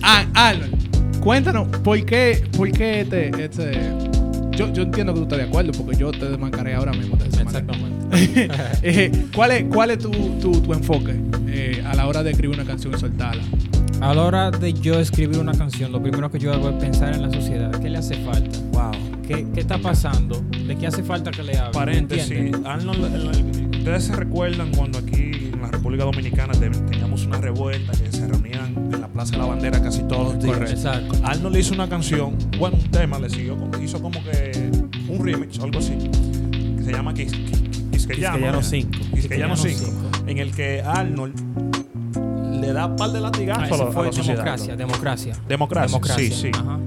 Ah, 0.02 0.24
Arnold, 0.34 1.18
cuéntanos, 1.20 1.66
¿por 1.78 2.04
qué, 2.04 2.44
por 2.56 2.70
qué 2.70 3.00
este, 3.00 3.30
este... 3.44 4.11
Yo, 4.56 4.72
yo 4.72 4.82
entiendo 4.82 5.12
que 5.14 5.18
tú 5.20 5.24
estás 5.24 5.38
de 5.38 5.44
acuerdo 5.44 5.72
porque 5.72 5.96
yo 5.96 6.10
te 6.12 6.28
desmarcaré 6.28 6.74
ahora 6.74 6.92
mismo 6.92 7.16
de 7.16 7.28
esa. 7.28 7.42
Exactamente. 7.42 7.92
Eh, 8.82 9.10
¿Cuál 9.34 9.52
es, 9.52 9.64
cuál 9.72 9.90
es 9.92 9.98
tu, 9.98 10.10
tu- 10.10 10.60
tu 10.60 10.72
enfoque 10.74 11.14
eh, 11.48 11.82
a 11.86 11.94
la 11.94 12.06
hora 12.06 12.22
de 12.22 12.30
escribir 12.32 12.56
una 12.58 12.66
canción 12.66 12.92
y 12.94 12.98
soltarla? 12.98 13.42
A 14.00 14.12
la 14.14 14.22
hora 14.22 14.50
de 14.50 14.72
yo 14.74 14.98
escribir 15.00 15.38
una 15.38 15.52
canción, 15.52 15.92
lo 15.92 16.02
primero 16.02 16.30
que 16.30 16.38
yo 16.38 16.52
hago 16.52 16.68
es 16.70 16.74
pensar 16.76 17.14
en 17.14 17.22
la 17.22 17.30
sociedad. 17.30 17.70
¿Qué 17.80 17.88
le 17.88 17.98
hace 17.98 18.16
falta? 18.24 18.58
Wow. 18.72 18.90
¿Qué, 19.26 19.46
qué 19.54 19.60
está 19.60 19.78
pasando? 19.78 20.42
¿De 20.66 20.76
qué 20.76 20.86
hace 20.88 21.02
falta 21.02 21.30
que 21.30 21.42
le 21.42 21.56
hable? 21.56 21.72
Paréntesis, 21.72 22.30
el- 22.32 22.54
ustedes 23.78 24.04
se 24.04 24.14
recuerdan 24.16 24.72
cuando 24.74 24.98
aquí 24.98 25.50
en 25.52 25.60
la 25.62 25.68
República 25.68 26.04
Dominicana 26.04 26.52
te- 26.52 26.68
teníamos 26.70 27.24
una 27.24 27.38
revuelta 27.40 27.92
que 27.92 28.10
se 28.12 28.28
la 28.28 28.36
Plaza 29.22 29.32
de 29.32 29.38
la 29.38 29.46
Bandera 29.46 29.80
casi 29.80 30.02
todos 30.02 30.34
los 30.34 30.42
días. 30.42 30.56
Correcto. 30.56 30.74
Exacto. 30.74 31.14
Arnold 31.22 31.56
hizo 31.56 31.74
una 31.74 31.88
canción, 31.88 32.36
bueno, 32.58 32.76
un 32.82 32.90
tema, 32.90 33.20
le 33.20 33.30
siguió, 33.30 33.56
como- 33.56 33.78
hizo 33.78 34.02
como 34.02 34.20
que 34.24 34.70
un 35.08 35.24
remix 35.24 35.58
o 35.60 35.64
algo 35.64 35.78
así, 35.78 35.92
que 36.76 36.82
se 36.84 36.90
llama 36.92 37.14
Quis- 37.14 37.30
Quis- 37.30 37.90
Quisqueyano. 37.92 38.36
Quisqueyano 38.36 38.58
¿eh? 38.58 38.62
5. 38.64 38.90
Quisqueyano 39.14 39.54
Quisqueyano 39.54 39.56
5, 39.56 39.92
en 40.26 40.38
el 40.38 40.50
que 40.52 40.82
Arnold 40.82 41.34
le 42.60 42.72
da 42.72 42.86
un 42.86 42.96
par 42.96 43.10
de 43.12 43.18
Ah, 43.18 43.22
latigazos 43.22 43.62
a, 43.62 43.66
eso 43.66 43.76
la- 43.84 43.90
a 43.90 43.92
fue 43.92 44.06
la 44.06 44.12
sociedad. 44.12 44.34
democracia, 44.38 44.74
democracia. 44.76 45.36
Democracia, 45.46 46.16
sí, 46.18 46.30
sí. 46.32 46.50
Ajá. 46.52 46.78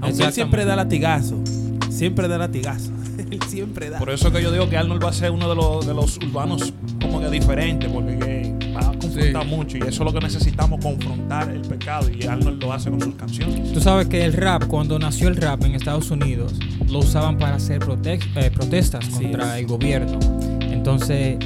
Aunque 0.00 0.24
él 0.24 0.32
siempre 0.32 0.64
da 0.64 0.74
latigazo. 0.74 1.38
Siempre 1.90 2.26
da 2.26 2.38
latigazo. 2.38 2.90
él 3.30 3.40
siempre 3.46 3.88
da. 3.90 3.98
Por 4.00 4.10
eso 4.10 4.32
que 4.32 4.42
yo 4.42 4.50
digo 4.50 4.68
que 4.68 4.76
Arnold 4.76 5.04
va 5.04 5.10
a 5.10 5.12
ser 5.12 5.30
uno 5.30 5.48
de 5.48 5.54
los, 5.54 5.86
de 5.86 5.94
los 5.94 6.16
urbanos 6.16 6.72
como 7.00 7.20
que 7.20 7.30
diferente, 7.30 7.88
porque 7.88 8.39
Sí. 9.22 9.46
mucho 9.46 9.76
y 9.78 9.80
eso 9.80 9.88
es 9.90 9.98
lo 10.00 10.12
que 10.12 10.20
necesitamos, 10.20 10.80
confrontar 10.82 11.50
el 11.50 11.60
pecado 11.62 12.08
y 12.10 12.24
Arnold 12.26 12.62
lo 12.62 12.72
hace 12.72 12.90
con 12.90 13.00
sus 13.00 13.14
canciones. 13.14 13.72
Tú 13.72 13.80
sabes 13.80 14.06
que 14.08 14.24
el 14.24 14.32
rap, 14.32 14.64
cuando 14.66 14.98
nació 14.98 15.28
el 15.28 15.36
rap 15.36 15.64
en 15.64 15.74
Estados 15.74 16.10
Unidos, 16.10 16.54
lo 16.88 16.98
usaban 17.00 17.38
para 17.38 17.56
hacer 17.56 17.80
prote- 17.80 18.20
eh, 18.36 18.50
protestas 18.50 19.06
contra 19.08 19.54
es. 19.56 19.60
el 19.62 19.66
gobierno. 19.66 20.18
Entonces, 20.60 21.36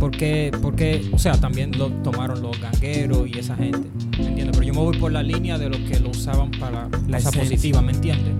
¿por 0.00 0.10
qué, 0.10 0.50
por 0.62 0.74
qué? 0.74 1.02
O 1.12 1.18
sea, 1.18 1.32
también 1.38 1.76
lo 1.78 1.88
tomaron 2.02 2.42
los 2.42 2.58
gangueros 2.60 3.28
y 3.28 3.38
esa 3.38 3.54
gente, 3.56 3.88
¿me 4.18 4.26
entiendes? 4.28 4.56
Pero 4.56 4.62
yo 4.62 4.74
me 4.74 4.80
voy 4.80 4.96
por 4.98 5.12
la 5.12 5.22
línea 5.22 5.58
de 5.58 5.68
lo 5.68 5.84
que 5.84 6.00
lo 6.00 6.10
usaban 6.10 6.50
para 6.52 6.88
La 7.08 7.18
cosas 7.18 7.34
esencia. 7.34 7.42
positivas, 7.42 7.82
¿me 7.82 7.92
entiendes? 7.92 8.32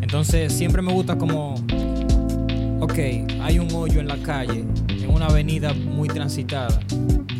Entonces, 0.00 0.52
siempre 0.52 0.80
me 0.82 0.92
gusta 0.92 1.16
como, 1.18 1.54
ok, 2.80 2.98
hay 3.42 3.58
un 3.58 3.68
hoyo 3.74 4.00
en 4.00 4.08
la 4.08 4.16
calle, 4.18 4.64
en 5.08 5.14
una 5.14 5.26
avenida 5.26 5.72
muy 5.72 6.08
transitada. 6.08 6.80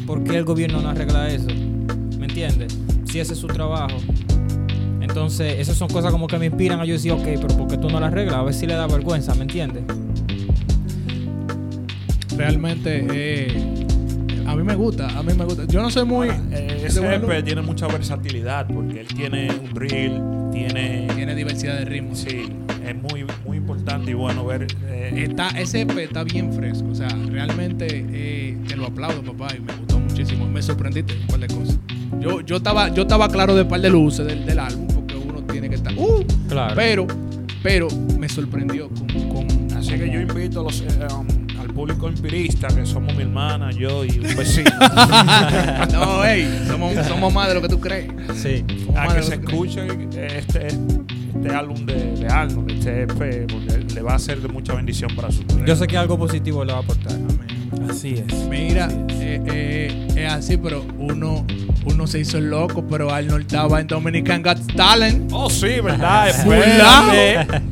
¿Por 0.07 0.25
qué 0.25 0.37
el 0.37 0.45
gobierno 0.45 0.81
no 0.81 0.89
arregla 0.89 1.29
eso? 1.29 1.49
¿Me 2.19 2.27
entiendes? 2.27 2.79
Si 3.05 3.21
ese 3.21 3.35
es 3.35 3.39
su 3.39 3.47
trabajo. 3.47 3.97
Entonces, 5.01 5.59
esas 5.59 5.77
son 5.77 5.89
cosas 5.89 6.11
como 6.11 6.27
que 6.27 6.39
me 6.39 6.47
inspiran 6.47 6.81
a 6.81 6.85
yo 6.85 6.95
decir, 6.95 7.13
ok, 7.13 7.25
pero 7.25 7.49
¿por 7.57 7.69
qué 7.69 7.77
tú 7.77 7.89
no 7.89 8.01
la 8.01 8.09
arreglas? 8.09 8.37
A 8.37 8.43
ver 8.43 8.55
si 8.55 8.67
le 8.67 8.75
da 8.75 8.87
vergüenza, 8.87 9.35
¿me 9.35 9.43
entiendes? 9.43 9.85
Realmente, 12.37 13.07
eh, 13.13 13.85
a 14.47 14.55
mí 14.55 14.63
me 14.63 14.75
gusta, 14.75 15.09
a 15.19 15.23
mí 15.23 15.33
me 15.35 15.45
gusta. 15.45 15.65
Yo 15.67 15.83
no 15.83 15.91
soy 15.91 16.05
muy... 16.05 16.29
Ahora, 16.29 16.43
eh, 16.53 16.83
ese 16.87 17.15
EP 17.15 17.45
tiene 17.45 17.63
mucha 17.63 17.87
versatilidad 17.89 18.67
porque 18.67 19.01
él 19.01 19.09
tiene 19.09 19.51
un 19.51 19.75
drill, 19.75 20.23
tiene... 20.53 21.09
Tiene 21.15 21.35
diversidad 21.35 21.79
de 21.79 21.85
ritmos. 21.85 22.19
Sí, 22.19 22.47
es 22.87 22.95
muy, 22.95 23.27
muy 23.45 23.48
importante 23.89 24.11
y 24.11 24.15
bueno 24.15 24.45
ver... 24.45 24.67
eh, 24.87 25.25
Está, 25.29 25.49
ese 25.51 25.83
EP 25.83 25.97
está 25.99 26.25
bien 26.25 26.53
fresco. 26.53 26.89
O 26.91 26.95
sea, 26.95 27.09
realmente 27.31 27.87
eh, 28.13 28.59
te 28.67 28.77
lo 28.77 28.87
aplaudo, 28.87 29.23
papá, 29.23 29.55
y 29.57 29.61
me 29.61 29.73
gustó 29.75 29.99
muchísimo. 29.99 30.47
Me 30.47 30.63
sorprendiste 30.63 31.15
un 31.15 31.27
par 31.27 31.41
de 31.41 31.47
cosas. 31.49 31.79
Yo, 32.21 32.41
yo, 32.43 32.57
estaba, 32.57 32.89
yo 32.93 33.03
estaba 33.03 33.29
claro 33.29 33.55
de 33.55 33.65
par 33.65 33.81
de 33.81 33.91
luces 33.91 34.27
del, 34.27 34.45
del 34.45 34.59
álbum, 34.59 34.87
porque 34.89 35.15
uno 35.17 35.43
tiene 35.45 35.69
que 35.69 35.77
estar. 35.77 35.93
¡Uh! 35.97 36.25
Claro. 36.49 36.75
Pero, 36.77 37.07
pero 37.63 37.89
me 38.19 38.29
sorprendió 38.29 38.89
con. 38.91 39.07
con 39.29 39.49
Así 39.77 39.91
que 39.93 40.11
yo 40.11 40.21
invito 40.21 40.61
a 40.61 40.65
los, 40.65 40.81
eh, 40.81 40.87
um, 41.17 41.27
al 41.61 41.69
público 41.69 42.09
empirista, 42.09 42.69
que 42.69 42.85
somos 42.85 43.15
mi 43.15 43.23
hermana, 43.23 43.71
yo 43.71 44.05
y 44.05 44.19
un 44.19 44.37
vecino, 44.37 44.71
no, 45.93 46.25
hey, 46.25 46.65
somos, 46.67 46.95
somos 47.07 47.33
más 47.33 47.49
de 47.49 47.55
lo 47.55 47.63
que 47.63 47.69
tú 47.69 47.79
crees. 47.81 48.11
Sí. 48.35 48.65
Somos 48.85 48.99
a 48.99 49.09
que 49.09 49.15
de 49.15 49.23
se 49.23 49.35
escuche 49.37 49.87
este, 49.87 50.39
este 50.39 50.69
álbum 51.55 51.85
de, 51.87 52.13
de 52.17 52.27
Arnold, 52.29 52.71
este 52.71 53.03
EP, 53.03 53.47
porque 53.51 53.85
le 53.95 54.03
va 54.03 54.15
a 54.15 54.19
ser 54.19 54.41
de 54.41 54.49
mucha 54.49 54.75
bendición 54.75 55.11
para 55.17 55.31
su 55.31 55.43
vida. 55.45 55.65
Yo 55.67 55.77
sé 55.77 55.87
que 55.87 55.97
algo 55.97 56.19
positivo 56.19 56.65
le 56.65 56.73
va 56.73 56.79
a 56.79 56.83
aportar. 56.83 57.13
Amén. 57.15 57.89
Así 57.91 58.15
es. 58.15 58.35
Mira, 58.49 58.87
Así 58.87 58.97
es. 58.99 59.21
eh, 59.21 59.43
eh, 59.53 60.07
es 60.17 60.33
así, 60.33 60.57
pero 60.57 60.85
uno, 60.99 61.47
uno 61.85 62.07
se 62.07 62.21
hizo 62.21 62.39
el 62.39 62.51
loco, 62.51 62.87
pero 62.87 63.13
Arnold 63.13 63.43
estaba 63.43 63.81
en 63.81 63.87
Dominican 63.87 64.43
Got 64.43 64.75
Talent. 64.75 65.31
Oh, 65.33 65.49
sí, 65.51 65.81
¿verdad? 65.83 66.29
Espérate. 66.31 67.63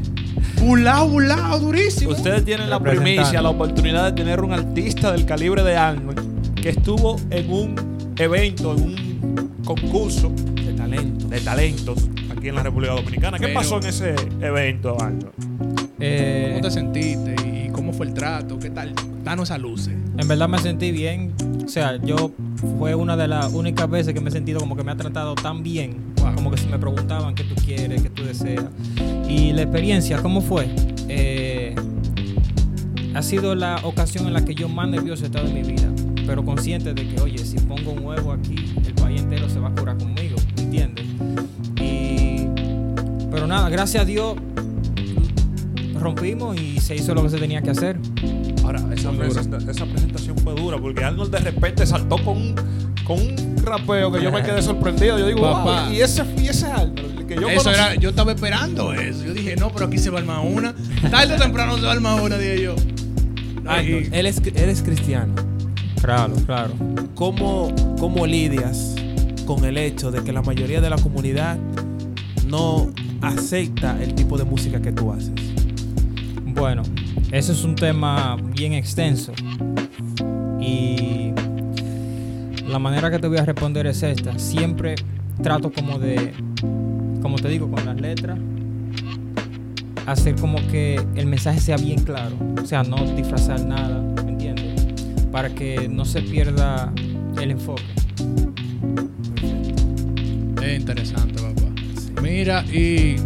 Bulao, 0.61 1.09
bulao, 1.09 1.59
durísimo. 1.59 2.13
Ustedes 2.13 2.45
tienen 2.45 2.71
la 2.71 2.81
primicia, 2.81 3.41
la 3.43 3.51
oportunidad 3.51 4.05
de 4.07 4.13
tener 4.13 4.41
un 4.41 4.53
artista 4.53 5.13
del 5.13 5.25
calibre 5.27 5.63
de 5.63 5.77
Arnold 5.77 6.55
que 6.55 6.71
estuvo 6.71 7.17
en 7.31 7.51
un 7.51 7.75
evento, 8.19 8.75
en 8.75 8.83
un 8.83 9.53
concurso 9.65 10.33
De 10.65 10.73
talento. 10.73 11.29
de 11.29 11.41
talentos 11.41 12.09
aquí 12.47 12.51
en 12.51 12.55
la 12.55 12.63
República 12.63 12.95
Dominicana. 12.95 13.39
¿Qué 13.39 13.47
Pero- 13.49 13.59
pasó 13.59 13.79
en 13.79 13.87
ese 13.87 14.15
evento? 14.41 14.97
Eh, 15.99 16.51
¿Cómo 16.53 16.63
te 16.63 16.71
sentiste 16.71 17.35
y 17.45 17.71
cómo 17.71 17.93
fue 17.93 18.07
el 18.07 18.15
trato? 18.15 18.59
¿Qué 18.59 18.71
tal? 18.71 18.95
Danos 19.25 19.51
a 19.51 19.59
luces. 19.59 19.95
en 20.19 20.29
verdad 20.29 20.49
me 20.49 20.59
sentí 20.59 20.93
bien. 20.93 21.35
O 21.65 21.69
sea, 21.69 22.01
yo 22.03 22.31
fue 22.79 22.95
una 22.95 23.17
de 23.17 23.27
las 23.27 23.53
únicas 23.53 23.91
veces 23.91 24.15
que 24.15 24.21
me 24.21 24.29
he 24.31 24.33
sentido 24.33 24.61
como 24.61 24.77
que 24.77 24.85
me 24.85 24.93
ha 24.93 24.97
tratado 24.97 25.35
tan 25.35 25.63
bien. 25.65 26.15
Wow. 26.21 26.35
Como 26.37 26.51
que 26.53 26.59
si 26.59 26.69
me 26.69 26.79
preguntaban 26.79 27.35
qué 27.35 27.43
tú 27.45 27.55
quieres, 27.57 28.03
qué 28.03 28.11
tú 28.11 28.23
deseas. 28.25 28.65
Y 29.29 29.53
la 29.53 29.63
experiencia, 29.63 30.23
¿cómo 30.23 30.41
fue? 30.41 30.69
Eh, 31.09 31.75
ha 33.15 33.23
sido 33.23 33.55
la 33.57 33.77
ocasión 33.83 34.27
en 34.29 34.33
la 34.35 34.45
que 34.45 34.55
yo 34.55 34.69
más 34.69 34.89
nervioso 34.89 35.25
he 35.25 35.27
estado 35.27 35.49
en 35.49 35.55
mi 35.55 35.63
vida. 35.65 35.91
Pero 36.25 36.45
consciente 36.45 36.95
de 36.95 37.09
que, 37.09 37.21
oye, 37.21 37.39
si 37.39 37.59
pongo 37.59 37.93
un 37.93 38.05
huevo 38.05 38.33
aquí, 38.33 38.55
el 38.87 38.95
país 38.95 39.21
entero 39.23 39.49
se 39.51 39.59
va 39.59 39.69
a 39.69 39.75
curar 39.75 39.99
conmigo. 39.99 40.37
¿Me 40.57 40.63
entiendes? 40.63 41.05
Pero 43.47 43.59
nada, 43.59 43.69
gracias 43.71 44.03
a 44.03 44.05
Dios 44.05 44.35
rompimos 46.01 46.61
y 46.61 46.81
se 46.81 46.97
hizo 46.97 47.15
lo 47.15 47.23
que 47.23 47.31
se 47.31 47.39
tenía 47.39 47.63
que 47.63 47.71
hacer. 47.71 47.97
Ahora, 48.65 48.81
esa, 48.93 49.13
presenta- 49.13 49.59
esa 49.71 49.87
presentación 49.87 50.37
fue 50.39 50.53
dura 50.57 50.79
porque 50.79 51.05
Arnold 51.05 51.31
de 51.31 51.39
repente 51.39 51.87
saltó 51.87 52.17
con 52.25 52.37
un, 52.39 52.55
con 53.05 53.21
un 53.21 53.57
rapeo 53.63 54.11
que 54.11 54.21
yo 54.21 54.33
me 54.33 54.43
quedé 54.43 54.61
sorprendido. 54.63 55.17
Yo 55.21 55.29
digo, 55.29 55.43
Papá. 55.43 55.85
wow, 55.85 55.93
y 55.93 56.01
ese, 56.01 56.25
y 56.43 56.49
ese 56.49 56.67
Arnold, 56.67 57.29
que 57.29 57.37
yo 57.37 57.49
eso 57.49 57.71
era, 57.71 57.95
yo 57.95 58.09
estaba 58.09 58.33
esperando 58.33 58.93
eso. 58.93 59.25
Yo 59.25 59.33
dije, 59.33 59.55
no, 59.55 59.71
pero 59.71 59.87
aquí 59.87 59.99
se 59.99 60.11
va 60.11 60.19
a 60.19 60.23
armar 60.23 60.41
una. 60.45 60.75
Tarde 61.09 61.35
o 61.35 61.39
temprano 61.39 61.77
se 61.77 61.83
va 61.83 61.91
a 61.91 61.93
armar 61.95 62.21
una, 62.21 62.39
dije 62.39 62.63
yo. 62.63 62.75
No, 63.63 63.71
Arnold, 63.71 64.13
y- 64.13 64.17
él 64.19 64.27
es, 64.27 64.43
eres 64.57 64.83
cristiano. 64.83 65.33
Claro, 66.03 66.35
claro. 66.47 66.73
¿Cómo, 67.15 67.73
¿Cómo 68.01 68.27
lidias 68.27 68.97
con 69.47 69.65
el 69.65 69.79
hecho 69.79 70.11
de 70.11 70.25
que 70.25 70.33
la 70.33 70.43
mayoría 70.43 70.81
de 70.81 70.91
la 70.91 70.97
comunidad 70.99 71.57
no 72.49 72.91
acepta 73.21 74.03
el 74.03 74.15
tipo 74.15 74.39
de 74.39 74.45
música 74.45 74.81
que 74.81 74.93
tú 74.93 75.13
haces? 75.13 75.33
Bueno, 76.45 76.83
ese 77.33 77.53
es 77.53 77.65
un 77.65 77.75
tema 77.75 78.37
bien 78.55 78.73
extenso. 78.73 79.33
Y 80.61 81.33
la 82.67 82.79
manera 82.79 83.11
que 83.11 83.19
te 83.19 83.29
voy 83.29 83.39
a 83.39 83.45
responder 83.45 83.87
es 83.87 84.03
esta. 84.03 84.39
Siempre 84.39 84.95
trato 85.43 85.71
como 85.71 85.99
de, 85.99 86.33
como 87.23 87.37
te 87.37 87.49
digo, 87.49 87.71
con 87.71 87.85
las 87.85 88.01
letras, 88.01 88.39
hacer 90.07 90.37
como 90.37 90.59
que 90.69 91.01
el 91.15 91.27
mensaje 91.27 91.61
sea 91.61 91.77
bien 91.77 92.03
claro. 92.03 92.37
O 92.63 92.67
sea, 92.67 92.83
no 92.83 92.97
disfrazar 93.15 93.65
nada, 93.65 94.01
¿me 94.25 94.33
entiendes? 94.33 94.87
Para 95.31 95.51
que 95.51 95.89
no 95.89 96.05
se 96.05 96.23
pierda 96.23 96.93
el 97.41 97.51
enfoque. 97.51 97.83
Es 100.63 100.81
interesante. 100.81 101.46
Mira, 102.29 102.65
y 102.65 103.17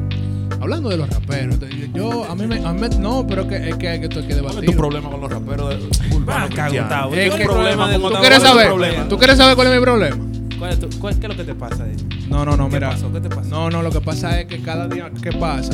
hablando 0.61 0.91
de 0.91 0.99
los 0.99 1.09
raperos, 1.09 1.59
te- 1.59 1.91
yo, 1.95 2.25
a 2.31 2.35
mí 2.35 2.47
me, 2.47 2.57
a 2.65 2.73
mí 2.73 2.81
me- 2.81 2.89
no, 2.99 3.27
pero 3.27 3.49
que, 3.49 3.57
es 3.71 3.77
que, 3.77 3.95
es 3.95 3.99
que 3.99 4.05
esto 4.05 4.21
hay 4.21 4.27
que 4.27 4.35
¿Cuál 4.35 4.45
es 4.47 4.51
debatir. 4.53 4.71
tu 4.71 4.77
problema 4.77 5.11
con 5.11 5.21
los 5.23 5.31
raperos 5.33 5.69
de 5.71 6.15
urbanos 6.15 6.27
Vaca, 6.27 6.47
cristianos? 6.67 6.73
Gustavo, 6.91 7.15
Es 7.15 7.31
¿Qué 7.33 7.39
que- 7.39 7.45
problema 7.45 7.89
de 7.89 7.95
¿Tú 7.95 8.01
¿Cuál 8.03 8.21
quieres 8.21 8.37
es 8.39 8.43
tu 8.45 8.49
saber? 8.51 8.67
problema? 8.67 9.09
¿Tú 9.09 9.19
quieres 9.19 9.37
saber 9.39 9.55
cuál 9.57 9.67
es 9.69 9.75
mi 9.75 9.81
problema? 9.81 10.17
¿Cuál 10.59 10.71
es, 10.73 10.79
tu- 10.81 10.99
cuál- 10.99 11.15
¿Qué 11.19 11.27
es 11.27 11.33
lo 11.33 11.37
que 11.37 11.45
te 11.45 11.55
pasa? 11.55 11.87
No, 12.29 12.45
no, 12.45 12.57
no, 12.59 12.69
¿Qué 12.69 12.75
mira. 12.75 12.91
pasó? 12.91 13.11
¿Qué 13.11 13.21
te 13.21 13.29
pasó? 13.31 13.49
No, 13.49 13.71
no, 13.71 13.83
lo 13.83 13.91
que 13.91 14.01
pasa 14.03 14.39
es 14.39 14.47
que 14.47 14.61
cada 14.61 14.87
día 14.87 15.11
que 15.23 15.33
pasa, 15.33 15.73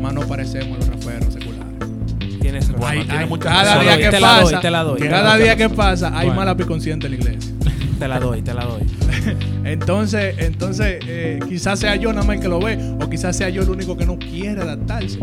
más 0.00 0.14
nos 0.14 0.24
parecemos 0.26 0.78
los 0.78 0.86
raperos 0.88 1.34
seculares. 1.34 1.66
Tienes 2.40 2.68
razón. 2.68 2.84
Ay, 2.88 3.04
tiene 3.04 3.24
ay, 3.24 3.38
cada 3.40 3.80
día 3.82 3.96
Te 3.96 4.10
que 4.16 4.20
la 4.20 4.34
doy, 4.36 4.44
pasa, 4.44 4.60
te 4.60 4.70
la 4.70 4.82
doy. 4.84 5.00
cada 5.00 5.36
día 5.36 5.56
que 5.56 5.68
pasa, 5.68 6.08
hay 6.16 6.26
Bueno. 6.28 6.34
más 6.36 6.46
lápiz 6.46 6.66
consciente 6.66 7.06
en 7.06 7.12
la 7.14 7.18
iglesia. 7.18 7.52
Te 7.98 8.08
la 8.08 8.18
doy, 8.20 8.40
te 8.42 8.54
la 8.54 8.64
doy. 8.64 8.80
Entonces, 9.72 10.34
entonces 10.38 10.98
eh, 11.06 11.38
quizás 11.48 11.78
sea 11.78 11.96
yo 11.96 12.12
nada 12.12 12.26
más 12.26 12.36
el 12.36 12.42
que 12.42 12.48
lo 12.48 12.58
ve, 12.60 12.78
o 13.00 13.08
quizás 13.08 13.36
sea 13.36 13.48
yo 13.48 13.62
el 13.62 13.70
único 13.70 13.96
que 13.96 14.04
no 14.06 14.18
quiere 14.18 14.60
adaptarse. 14.62 15.18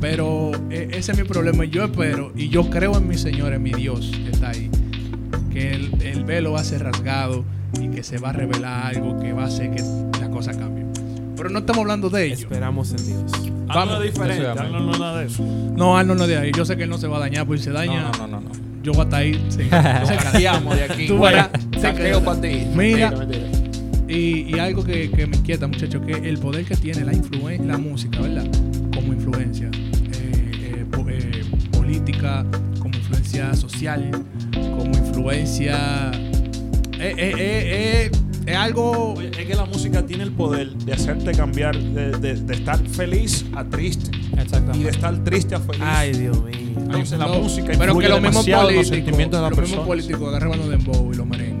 Pero 0.00 0.50
eh, 0.70 0.88
ese 0.92 1.12
es 1.12 1.18
mi 1.18 1.24
problema. 1.24 1.64
y 1.64 1.70
Yo 1.70 1.84
espero 1.84 2.32
y 2.34 2.48
yo 2.48 2.68
creo 2.68 2.96
en 2.96 3.06
mi 3.06 3.16
Señor, 3.16 3.52
en 3.52 3.62
mi 3.62 3.70
Dios 3.72 4.10
que 4.24 4.30
está 4.30 4.48
ahí, 4.50 4.68
que 5.52 5.72
el, 5.72 6.02
el 6.02 6.24
velo 6.24 6.52
va 6.52 6.60
a 6.60 6.64
ser 6.64 6.82
rasgado 6.82 7.44
y 7.80 7.88
que 7.88 8.02
se 8.02 8.18
va 8.18 8.30
a 8.30 8.32
revelar 8.32 8.86
algo 8.96 9.18
que 9.20 9.32
va 9.32 9.44
a 9.44 9.46
hacer 9.46 9.70
que 9.70 9.82
la 10.20 10.28
cosa 10.30 10.52
cambie. 10.52 10.84
Pero 11.36 11.50
no 11.50 11.60
estamos 11.60 11.80
hablando 11.82 12.10
de 12.10 12.26
ello. 12.26 12.34
Esperamos 12.34 12.90
en 12.90 13.06
Dios. 13.06 13.32
Algo 13.68 13.92
Vamos. 13.92 14.02
diferente, 14.02 14.42
Eso 14.42 14.52
es 14.52 14.60
algo 14.60 14.80
no 14.80 14.98
nada 14.98 15.20
de 15.20 15.26
eso. 15.26 15.42
No, 15.44 15.96
Arnold 15.96 16.20
no 16.20 16.26
de 16.26 16.36
ahí. 16.36 16.50
Yo 16.54 16.64
sé 16.64 16.76
que 16.76 16.82
él 16.82 16.90
no 16.90 16.98
se 16.98 17.06
va 17.06 17.16
a 17.18 17.20
dañar, 17.20 17.46
porque 17.46 17.58
si 17.58 17.64
se 17.66 17.70
daña, 17.72 18.02
No, 18.02 18.26
no, 18.26 18.26
no, 18.26 18.40
no. 18.40 18.48
no. 18.48 18.82
yo 18.82 18.92
voy 18.92 19.00
a 19.00 19.04
estar 19.04 19.20
ahí. 19.20 19.46
Sí. 19.48 19.68
Cambiamos 20.22 20.76
de 20.76 20.84
aquí. 20.84 21.06
Tú 21.06 21.18
verás. 21.20 21.48
Para 22.24 22.40
ti. 22.40 22.66
Mira. 22.74 23.10
Mentira, 23.10 23.10
mentira. 23.26 23.61
Y, 24.14 24.54
y 24.54 24.58
algo 24.58 24.84
que, 24.84 25.10
que 25.10 25.26
me 25.26 25.36
inquieta, 25.38 25.66
muchachos, 25.66 26.02
que 26.04 26.12
el 26.12 26.38
poder 26.38 26.64
que 26.66 26.76
tiene 26.76 27.04
la 27.04 27.14
influen 27.14 27.66
la 27.66 27.78
música, 27.78 28.20
¿verdad? 28.20 28.44
Como 28.94 29.12
influencia 29.14 29.70
eh, 30.12 30.50
eh, 30.60 30.84
po- 30.90 31.06
eh, 31.08 31.42
política, 31.72 32.44
como 32.78 32.94
influencia 32.96 33.54
social, 33.54 34.10
como 34.52 34.96
influencia. 34.98 36.10
eh, 36.98 37.14
eh, 37.16 37.16
eh, 37.16 37.34
eh, 37.38 38.10
es 38.44 38.56
algo. 38.56 39.14
Es 39.20 39.46
que 39.46 39.54
la 39.54 39.64
música 39.64 40.04
tiene 40.04 40.24
el 40.24 40.32
poder 40.32 40.74
de 40.74 40.92
hacerte 40.92 41.32
cambiar 41.32 41.76
de, 41.78 42.10
de- 42.18 42.34
de 42.34 42.54
estar 42.54 42.78
feliz 42.88 43.46
a 43.54 43.64
triste 43.64 44.10
y 44.14 44.36
de 44.36 44.42
Exactamente. 44.42 44.88
estar 44.90 45.24
triste 45.24 45.54
a 45.54 45.60
feliz. 45.60 45.80
Ay, 45.82 46.12
Dios 46.12 46.36
mío. 46.44 46.52
Entonces 46.76 47.18
la 47.18 47.26
No, 47.28 47.38
música 47.38 47.68
pero 47.78 47.92
influye 47.92 48.08
que 48.08 48.12
mismos 48.14 48.22
demasiado 48.44 48.68
en 48.70 48.76
los 48.76 48.86
políticos, 48.88 49.06
sentimientos 49.06 49.38
de 49.38 49.42
las 49.42 49.50
los 49.52 49.58
mismos 49.60 49.86
personas. 49.86 49.86
políticos 49.86 50.28
agarraban 50.28 50.58
los 50.58 50.68
dembow 50.68 51.12
y 51.12 51.16
los 51.16 51.26
merengues 51.26 51.51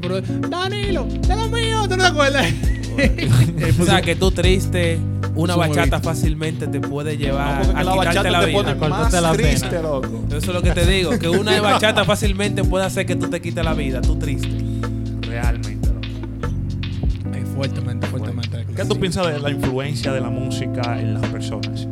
pero 0.00 0.20
Danilo, 0.48 1.06
de 1.06 1.36
lo 1.36 1.48
mío, 1.48 1.82
¿tú 1.88 1.96
no 1.96 2.02
te 2.04 2.08
acuerdas? 2.08 2.46
O 3.80 3.84
sea, 3.86 4.02
que 4.02 4.14
tú 4.16 4.30
triste, 4.30 4.98
una 5.34 5.56
bachata 5.56 6.00
fácilmente 6.00 6.66
te 6.66 6.78
puede 6.78 7.16
llevar 7.16 7.66
No, 7.66 7.78
a 7.78 7.82
la 7.84 7.92
quitarte 7.92 7.96
bachata 8.06 8.30
la 8.30 8.40
te 8.40 8.46
vida. 8.46 8.58
pone 8.58 8.70
Acórtate 8.72 9.20
más 9.22 9.36
pena. 9.36 9.48
triste, 9.48 9.82
loco. 9.82 10.24
Eso 10.28 10.36
es 10.36 10.46
lo 10.48 10.62
que 10.62 10.72
te 10.72 10.84
digo, 10.86 11.18
que 11.18 11.28
una 11.30 11.58
bachata 11.62 12.04
fácilmente 12.04 12.62
puede 12.64 12.84
hacer 12.84 13.06
que 13.06 13.16
tú 13.16 13.28
te 13.30 13.40
quites 13.40 13.64
la 13.64 13.72
vida, 13.72 14.02
tú 14.02 14.16
triste. 14.18 14.50
Realmente, 15.22 15.88
loco. 15.88 16.00
Fuertemente, 17.54 18.06
fuertemente. 18.08 18.66
¿Qué 18.76 18.84
tú 18.84 18.98
piensas 19.00 19.26
de 19.32 19.38
la 19.40 19.50
influencia 19.50 20.12
de 20.12 20.20
la 20.20 20.28
música 20.30 21.00
en 21.00 21.14
las 21.14 21.26
personas? 21.30 21.86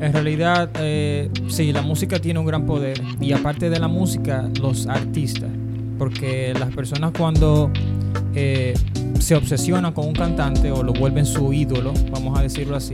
En 0.00 0.12
realidad, 0.12 0.70
eh, 0.78 1.30
sí, 1.48 1.72
la 1.72 1.82
música 1.82 2.18
tiene 2.18 2.38
un 2.40 2.46
gran 2.46 2.64
poder. 2.66 3.00
Y 3.20 3.32
aparte 3.32 3.68
de 3.70 3.78
la 3.78 3.88
música, 3.88 4.48
los 4.60 4.86
artistas. 4.86 5.50
Porque 6.04 6.52
las 6.52 6.70
personas 6.74 7.12
cuando 7.16 7.70
eh, 8.34 8.74
se 9.20 9.36
obsesionan 9.36 9.94
con 9.94 10.06
un 10.06 10.12
cantante 10.12 10.70
o 10.70 10.82
lo 10.82 10.92
vuelven 10.92 11.24
su 11.24 11.50
ídolo, 11.50 11.94
vamos 12.10 12.38
a 12.38 12.42
decirlo 12.42 12.76
así, 12.76 12.92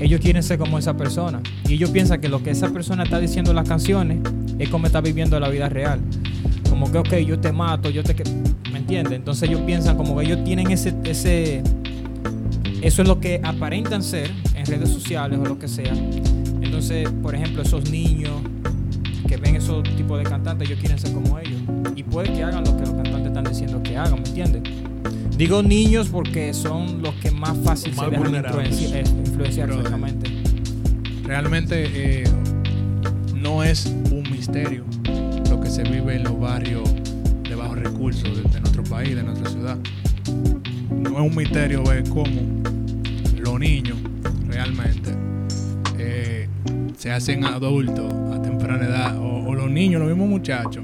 ellos 0.00 0.20
quieren 0.20 0.40
ser 0.40 0.56
como 0.56 0.78
esa 0.78 0.96
persona. 0.96 1.42
Y 1.68 1.74
ellos 1.74 1.90
piensan 1.90 2.20
que 2.20 2.28
lo 2.28 2.44
que 2.44 2.50
esa 2.50 2.68
persona 2.68 3.02
está 3.02 3.18
diciendo 3.18 3.50
en 3.50 3.56
las 3.56 3.68
canciones 3.68 4.20
es 4.60 4.68
como 4.68 4.86
está 4.86 5.00
viviendo 5.00 5.40
la 5.40 5.48
vida 5.48 5.68
real. 5.68 5.98
Como 6.70 6.92
que, 6.92 6.98
ok, 6.98 7.14
yo 7.26 7.40
te 7.40 7.50
mato, 7.50 7.90
yo 7.90 8.04
te... 8.04 8.14
¿Me 8.70 8.78
entiendes? 8.78 9.14
Entonces 9.14 9.48
ellos 9.48 9.62
piensan 9.62 9.96
como 9.96 10.16
que 10.16 10.24
ellos 10.24 10.44
tienen 10.44 10.70
ese... 10.70 10.94
ese 11.02 11.60
eso 12.82 13.02
es 13.02 13.08
lo 13.08 13.18
que 13.18 13.40
aparentan 13.42 14.00
ser 14.04 14.30
en 14.54 14.64
redes 14.64 14.90
sociales 14.90 15.40
o 15.40 15.44
lo 15.44 15.58
que 15.58 15.66
sea. 15.66 15.92
Entonces, 16.62 17.08
por 17.20 17.34
ejemplo, 17.34 17.62
esos 17.62 17.90
niños 17.90 18.30
que 19.26 19.36
ven 19.36 19.56
esos 19.56 19.82
tipos 19.96 20.18
de 20.18 20.24
cantantes, 20.24 20.68
ellos 20.68 20.80
quieren 20.80 20.98
ser 20.98 21.12
como 21.12 21.38
ellos. 21.38 21.60
Y 21.96 22.02
puede 22.02 22.32
que 22.32 22.42
hagan 22.42 22.64
lo 22.64 22.76
que 22.76 22.82
los 22.82 22.90
cantantes 22.94 23.26
están 23.26 23.44
diciendo 23.44 23.82
que 23.82 23.96
hagan, 23.96 24.22
¿me 24.22 24.28
entiendes? 24.28 24.62
Digo 25.36 25.62
niños 25.62 26.08
porque 26.08 26.54
son 26.54 27.02
los 27.02 27.14
que 27.16 27.30
más 27.30 27.56
fácil 27.64 27.94
Más 27.94 28.04
se 28.06 28.10
dejan 28.12 28.34
influencia- 28.34 29.00
eh, 29.00 29.04
influenciar 29.26 29.70
exactamente. 29.70 30.30
Realmente 31.24 31.84
eh, 32.22 32.24
no 33.34 33.64
es 33.64 33.86
un 33.86 34.22
misterio 34.30 34.84
lo 35.50 35.60
que 35.60 35.70
se 35.70 35.82
vive 35.82 36.16
en 36.16 36.24
los 36.24 36.38
barrios 36.38 36.88
de 37.48 37.54
bajos 37.54 37.78
recursos 37.78 38.36
de, 38.36 38.42
de 38.48 38.60
nuestro 38.60 38.84
país, 38.84 39.14
de 39.16 39.22
nuestra 39.22 39.50
ciudad. 39.50 39.76
No 40.90 41.10
es 41.10 41.30
un 41.30 41.34
misterio 41.36 41.82
ver 41.82 42.04
cómo 42.08 42.62
los 43.40 43.58
niños 43.58 43.98
realmente 44.46 45.10
eh, 45.98 46.43
se 46.96 47.10
hacen 47.10 47.44
adultos 47.44 48.12
a 48.34 48.40
temprana 48.42 48.84
edad, 48.84 49.18
o, 49.18 49.46
o 49.48 49.54
los 49.54 49.70
niños, 49.70 50.00
los 50.00 50.08
mismos 50.10 50.28
muchachos, 50.28 50.82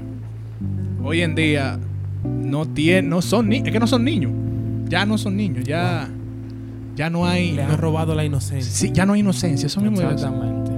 hoy 1.03 1.21
en 1.21 1.35
día 1.35 1.79
no 2.23 2.65
tienen, 2.67 3.09
no 3.09 3.21
son 3.21 3.49
ni, 3.49 3.57
es 3.57 3.71
que 3.71 3.79
no 3.79 3.87
son 3.87 4.03
niños, 4.03 4.31
ya 4.87 5.05
no 5.05 5.17
son 5.17 5.35
niños, 5.37 5.63
ya, 5.65 6.07
ya 6.95 7.09
no 7.09 7.25
hay, 7.25 7.53
Le 7.53 7.63
no- 7.65 7.71
han 7.73 7.77
robado 7.77 8.13
la 8.15 8.23
inocencia. 8.25 8.71
sí, 8.71 8.91
ya 8.93 9.05
no 9.05 9.13
hay 9.13 9.21
inocencia, 9.21 9.67
eso 9.67 9.81
mismo. 9.81 10.01
Exactamente. 10.01 10.71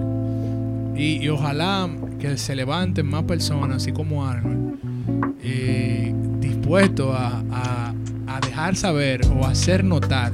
Y, 0.95 1.23
y 1.23 1.29
ojalá 1.29 1.89
que 2.19 2.37
se 2.37 2.55
levanten 2.55 3.07
más 3.07 3.23
personas, 3.23 3.77
así 3.77 3.91
como 3.91 4.25
Arnold, 4.25 4.75
eh, 5.43 6.13
dispuestos 6.39 7.13
a, 7.15 7.43
a- 7.51 7.93
a 8.27 8.39
dejar 8.39 8.75
saber 8.75 9.21
o 9.37 9.45
hacer 9.45 9.83
notar 9.83 10.31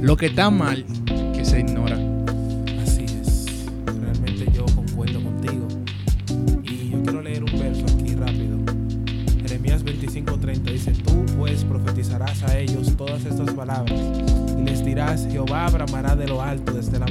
lo 0.00 0.16
que 0.16 0.26
está 0.26 0.50
mal 0.50 0.84
que 1.34 1.44
se 1.44 1.60
ignora. 1.60 1.98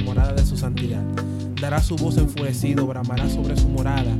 Morada 0.00 0.32
de 0.32 0.44
su 0.44 0.56
santidad. 0.56 1.02
Dará 1.60 1.82
su 1.82 1.96
voz 1.96 2.16
enfurecido, 2.16 2.86
bramará 2.86 3.28
sobre 3.28 3.56
su 3.56 3.68
morada. 3.68 4.14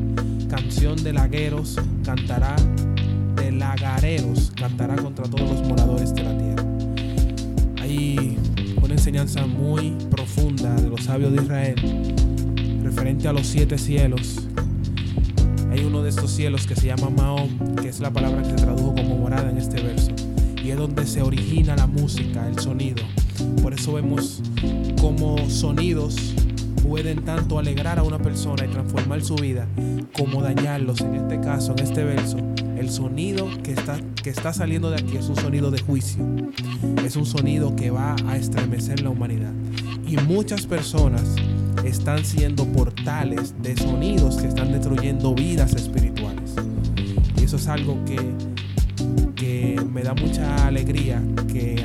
Canción 0.48 1.02
de 1.02 1.12
lagueros 1.12 1.78
cantará, 2.04 2.56
de 3.36 3.52
lagareros 3.52 4.52
cantará 4.56 4.96
contra 4.96 5.24
todos 5.28 5.50
los 5.50 5.68
moradores 5.68 6.14
de 6.14 6.22
la 6.22 6.36
tierra. 6.36 6.64
Hay 7.80 8.36
una 8.82 8.94
enseñanza 8.94 9.46
muy 9.46 9.96
profunda 10.10 10.74
de 10.74 10.88
los 10.88 11.04
sabios 11.04 11.32
de 11.32 11.42
Israel 11.42 12.14
referente 12.82 13.28
a 13.28 13.32
los 13.32 13.46
siete 13.46 13.76
cielos. 13.76 14.48
Hay 15.70 15.84
uno 15.84 16.02
de 16.02 16.08
estos 16.08 16.30
cielos 16.30 16.66
que 16.66 16.74
se 16.74 16.86
llama 16.86 17.10
Mahón, 17.10 17.76
que 17.80 17.88
es 17.88 18.00
la 18.00 18.10
palabra 18.10 18.42
que 18.42 18.50
se 18.50 18.56
tradujo 18.56 18.94
como 18.94 19.18
morada 19.18 19.50
en 19.50 19.58
este 19.58 19.82
verso. 19.82 20.10
Y 20.64 20.70
es 20.70 20.78
donde 20.78 21.06
se 21.06 21.22
origina 21.22 21.76
la 21.76 21.86
música, 21.86 22.48
el 22.48 22.58
sonido. 22.58 23.02
Por 23.62 23.74
eso 23.74 23.94
vemos 23.94 24.42
cómo 25.00 25.36
sonidos 25.48 26.34
pueden 26.88 27.24
tanto 27.24 27.58
alegrar 27.58 27.98
a 27.98 28.02
una 28.02 28.18
persona 28.18 28.64
y 28.64 28.68
transformar 28.68 29.22
su 29.22 29.36
vida 29.36 29.68
como 30.12 30.42
dañarlos. 30.42 31.00
En 31.00 31.14
este 31.14 31.40
caso, 31.40 31.74
en 31.76 31.84
este 31.84 32.04
verso, 32.04 32.38
el 32.78 32.90
sonido 32.90 33.46
que 33.62 33.72
está, 33.72 33.98
que 34.22 34.30
está 34.30 34.52
saliendo 34.52 34.90
de 34.90 34.96
aquí 34.96 35.16
es 35.16 35.28
un 35.28 35.36
sonido 35.36 35.70
de 35.70 35.80
juicio. 35.80 36.24
Es 37.04 37.16
un 37.16 37.26
sonido 37.26 37.74
que 37.76 37.90
va 37.90 38.16
a 38.26 38.36
estremecer 38.36 39.02
la 39.02 39.10
humanidad. 39.10 39.52
Y 40.06 40.16
muchas 40.16 40.66
personas 40.66 41.22
están 41.84 42.24
siendo 42.24 42.64
portales 42.66 43.54
de 43.62 43.76
sonidos 43.76 44.36
que 44.36 44.48
están 44.48 44.72
destruyendo 44.72 45.34
vidas 45.34 45.74
espirituales. 45.74 46.54
Y 47.38 47.44
eso 47.44 47.56
es 47.56 47.68
algo 47.68 47.98
que, 48.04 48.18
que 49.34 49.80
me 49.92 50.02
da 50.02 50.14
mucha 50.14 50.66
alegría 50.66 51.22
que 51.52 51.84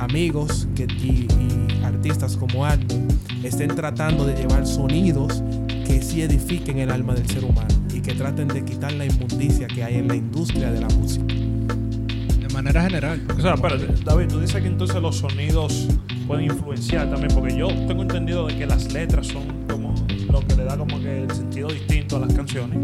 amigos 0.00 0.66
que, 0.74 0.84
y, 0.84 1.28
y 1.28 1.84
artistas 1.84 2.36
como 2.36 2.64
Arnold 2.64 3.12
estén 3.44 3.74
tratando 3.74 4.26
de 4.26 4.34
llevar 4.34 4.66
sonidos 4.66 5.42
que 5.86 6.02
sí 6.02 6.22
edifiquen 6.22 6.78
el 6.78 6.90
alma 6.90 7.14
del 7.14 7.28
ser 7.28 7.44
humano 7.44 7.68
y 7.94 8.00
que 8.00 8.14
traten 8.14 8.48
de 8.48 8.64
quitar 8.64 8.92
la 8.92 9.06
inmundicia 9.06 9.66
que 9.66 9.84
hay 9.84 9.96
en 9.96 10.08
la 10.08 10.16
industria 10.16 10.70
de 10.70 10.80
la 10.80 10.88
música. 10.88 11.24
De 11.26 12.48
manera 12.52 12.82
general. 12.82 13.22
O 13.36 13.40
sea, 13.40 13.54
espérate, 13.54 13.86
David, 14.04 14.28
tú 14.28 14.40
dices 14.40 14.60
que 14.60 14.68
entonces 14.68 15.00
los 15.00 15.16
sonidos 15.16 15.88
pueden 16.26 16.46
influenciar 16.46 17.10
también, 17.10 17.32
porque 17.34 17.56
yo 17.56 17.68
tengo 17.86 18.02
entendido 18.02 18.46
de 18.46 18.56
que 18.56 18.66
las 18.66 18.92
letras 18.92 19.26
son 19.26 19.44
como 19.68 19.94
lo 20.30 20.40
que 20.46 20.56
le 20.56 20.64
da 20.64 20.76
como 20.76 21.00
que 21.00 21.24
el 21.24 21.30
sentido 21.30 21.68
distinto 21.68 22.16
a 22.16 22.20
las 22.20 22.32
canciones. 22.32 22.78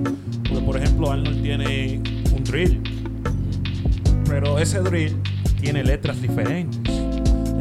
Porque, 0.48 0.64
por 0.64 0.76
ejemplo, 0.76 1.10
Arnold 1.10 1.42
tiene 1.42 2.02
un 2.34 2.44
drill, 2.44 2.82
pero 4.28 4.58
ese 4.58 4.80
drill 4.80 5.16
tiene 5.60 5.84
letras 5.84 6.20
diferentes. 6.20 6.95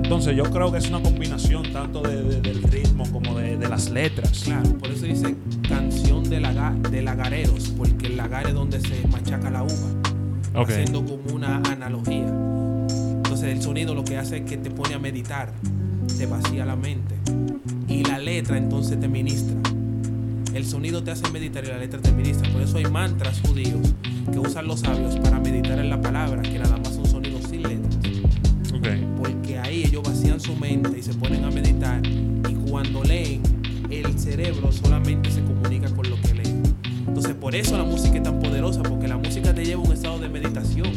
Entonces 0.05 0.37
yo 0.37 0.43
creo 0.43 0.71
que 0.71 0.77
es 0.77 0.87
una 0.87 1.01
combinación 1.01 1.71
tanto 1.73 2.01
de- 2.03 2.21
de- 2.21 2.39
del 2.41 2.61
ritmo 2.61 3.09
como 3.11 3.39
de, 3.39 3.57
de 3.57 3.67
las 3.67 3.89
letras. 3.89 4.43
Claro, 4.45 4.69
por 4.77 4.89
eso 4.91 5.03
dice 5.07 5.35
canción 5.67 6.23
de, 6.29 6.39
laga, 6.39 6.75
de 6.91 7.01
lagareros, 7.01 7.73
porque 7.75 8.05
el 8.05 8.17
lagar 8.17 8.45
es 8.47 8.53
donde 8.53 8.79
se 8.81 9.07
machaca 9.07 9.49
la 9.49 9.63
uva. 9.63 10.61
Haciendo 10.61 11.03
como 11.03 11.33
una 11.35 11.57
analogía. 11.57 12.27
Entonces 13.17 13.45
el 13.45 13.63
sonido 13.63 13.95
lo 13.95 14.03
que 14.05 14.17
hace 14.19 14.37
es 14.37 14.43
que 14.43 14.57
te 14.57 14.69
pone 14.69 14.93
a 14.93 14.99
meditar, 14.99 15.51
te 16.19 16.27
vacía 16.27 16.65
la 16.65 16.75
mente. 16.75 17.15
Y 17.87 18.03
la 18.03 18.19
letra 18.19 18.57
entonces 18.59 18.99
te 18.99 19.07
ministra. 19.07 19.55
El 20.53 20.65
sonido 20.67 21.03
te 21.03 21.09
hace 21.11 21.29
meditar 21.31 21.63
y 21.65 21.67
la 21.69 21.77
letra 21.79 21.99
te 21.99 22.11
ministra. 22.11 22.47
Por 22.53 22.61
eso 22.61 22.77
hay 22.77 22.85
mantras 22.85 23.41
judíos 23.41 23.95
que 24.31 24.37
usan 24.37 24.67
los 24.67 24.81
sabios 24.81 25.15
para 25.17 25.39
meditar 25.39 25.79
en 25.79 25.89
la 25.89 25.99
palabra, 25.99 26.43
que 26.43 26.59
nada 26.59 26.77
más 26.77 26.93
son 26.93 27.04
vacían 30.35 30.39
su 30.39 30.55
mente 30.59 30.99
y 30.99 31.01
se 31.01 31.13
ponen 31.13 31.43
a 31.43 31.51
meditar. 31.51 32.01
Y 32.05 32.53
cuando 32.69 33.03
leen, 33.03 33.41
el 33.89 34.17
cerebro 34.19 34.71
solamente 34.71 35.31
se 35.31 35.41
comunica 35.41 35.89
con 35.93 36.09
lo 36.09 36.19
que 36.21 36.33
leen. 36.33 36.63
Entonces 37.07 37.33
por 37.35 37.55
eso 37.55 37.77
la 37.77 37.83
música 37.83 38.17
es 38.17 38.23
tan 38.23 38.39
poderosa, 38.39 38.83
porque 38.83 39.07
la 39.07 39.17
música 39.17 39.53
te 39.53 39.65
lleva 39.65 39.81
a 39.81 39.85
un 39.85 39.93
estado 39.93 40.19
de 40.19 40.29
meditación. 40.29 40.89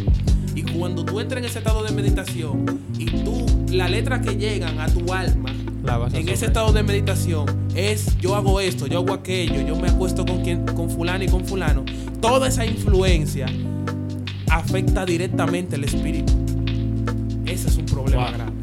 Y 0.55 0.63
cuando 0.63 1.05
tú 1.05 1.21
entras 1.21 1.39
en 1.41 1.45
ese 1.45 1.59
estado 1.59 1.85
de 1.85 1.93
meditación 1.93 2.65
y 2.99 3.07
tú, 3.07 3.47
las 3.71 3.91
letras 3.91 4.21
que 4.27 4.37
llegan 4.37 4.81
a 4.81 4.89
tu 4.89 5.13
alma, 5.13 5.53
en 6.13 6.29
ese 6.29 6.47
estado 6.47 6.73
de 6.73 6.83
meditación 6.83 7.47
es 7.75 8.19
yo 8.19 8.35
hago 8.35 8.61
esto, 8.61 8.87
yo 8.87 8.99
hago 8.99 9.15
aquello, 9.15 9.61
yo 9.63 9.77
me 9.77 9.89
acuesto 9.89 10.27
con 10.27 10.43
quien, 10.43 10.67
con 10.67 10.91
fulano 10.91 11.25
y 11.25 11.29
con 11.29 11.45
fulano. 11.45 11.85
Toda 12.21 12.49
esa 12.49 12.67
influencia 12.67 13.47
afecta 14.51 15.07
directamente 15.07 15.77
el 15.77 15.85
espíritu. 15.85 16.33
Ese 17.47 17.69
es 17.69 17.77
un 17.77 17.87
problema 17.87 18.25
Wow. 18.25 18.33
grave. 18.35 18.58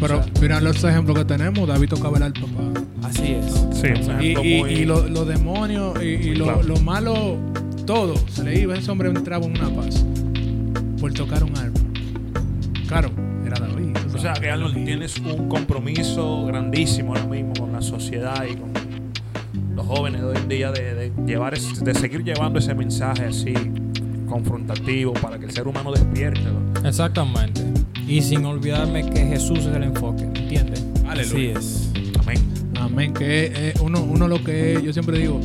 Pero 0.00 0.18
O 0.18 0.22
sea, 0.22 0.32
mira 0.42 0.60
los 0.60 0.82
ejemplos 0.84 1.16
que 1.18 1.24
tenemos. 1.24 1.66
David 1.66 1.88
tocaba 1.88 2.16
el 2.18 2.22
arpa, 2.24 2.40
papá. 2.40 2.80
así 3.08 3.32
es. 3.32 3.46
Sí, 3.72 3.86
un 3.88 4.22
Y, 4.22 4.30
ejemplo 4.32 4.44
y- 4.44 4.58
muy- 4.60 4.70
y 4.72 4.84
lo- 4.84 5.06
los 5.08 5.26
demonios 5.26 6.02
y, 6.02 6.06
y 6.06 6.34
lo, 6.34 6.44
Claro. 6.44 6.62
lo 6.64 6.76
malo, 6.80 7.36
todo 7.86 8.14
se 8.28 8.44
le 8.44 8.60
iba. 8.60 8.74
Ese 8.76 8.90
hombre 8.90 9.08
entraba 9.08 9.44
en 9.46 9.52
una 9.58 9.70
paz 9.70 10.04
por 11.00 11.12
tocar 11.14 11.44
un 11.44 11.56
arpa. 11.56 11.80
Claro, 12.88 13.10
era 13.46 13.58
David. 13.58 13.96
O 14.14 14.18
sea, 14.18 14.32
que 14.34 14.50
Arnold, 14.50 14.84
tienes 14.84 15.18
un 15.18 15.48
compromiso 15.48 16.44
grandísimo 16.46 17.14
ahora 17.14 17.26
mismo 17.26 17.52
con 17.58 17.72
la 17.72 17.80
sociedad 17.82 18.44
y 18.50 18.54
con 18.56 18.70
los 19.74 19.86
jóvenes 19.86 20.20
de 20.22 20.26
hoy 20.26 20.36
en 20.36 20.48
día 20.48 20.72
de, 20.72 20.94
de 20.94 21.12
llevar 21.26 21.54
es- 21.54 21.82
de 21.84 21.94
seguir 21.94 22.22
llevando 22.24 22.58
ese 22.58 22.74
mensaje 22.74 23.26
así 23.26 23.54
confrontativo 24.28 25.12
para 25.14 25.38
que 25.38 25.46
el 25.46 25.50
ser 25.52 25.66
humano 25.68 25.92
despierte. 25.92 26.40
¿no? 26.42 26.88
Exactamente. 26.88 27.62
Y 28.06 28.22
sin 28.22 28.44
olvidarme 28.44 29.08
que 29.10 29.26
Jesús 29.26 29.60
es 29.60 29.74
el 29.74 29.82
enfoque, 29.82 30.24
¿entiendes? 30.24 30.84
Así 31.08 31.46
es. 31.46 31.90
Amén. 32.20 32.38
Amén. 32.78 33.12
Que 33.12 33.70
es 33.70 33.80
uno, 33.80 34.02
uno 34.02 34.28
lo 34.28 34.42
que 34.44 34.74
es, 34.74 34.82
yo 34.82 34.92
siempre 34.92 35.18
digo, 35.18 35.40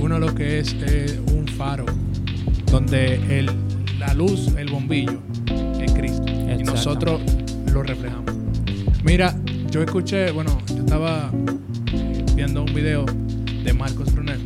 uno 0.00 0.18
lo 0.18 0.34
que 0.34 0.60
es 0.60 0.76
eh, 0.80 1.20
un 1.32 1.48
faro 1.48 1.86
donde 2.70 3.14
el, 3.36 3.50
la 3.98 4.14
luz, 4.14 4.52
el 4.56 4.70
bombillo, 4.70 5.20
es 5.80 5.92
Cristo. 5.92 6.24
Y 6.28 6.62
nosotros 6.62 7.20
lo 7.72 7.82
reflejamos. 7.82 8.32
Mira, 9.02 9.34
yo 9.70 9.82
escuché, 9.82 10.30
bueno, 10.30 10.56
yo 10.68 10.78
estaba 10.78 11.30
eh, 11.92 12.24
viendo 12.34 12.62
un 12.62 12.72
video 12.74 13.06
de 13.64 13.72
Marcos 13.72 14.12
Brunel 14.12 14.40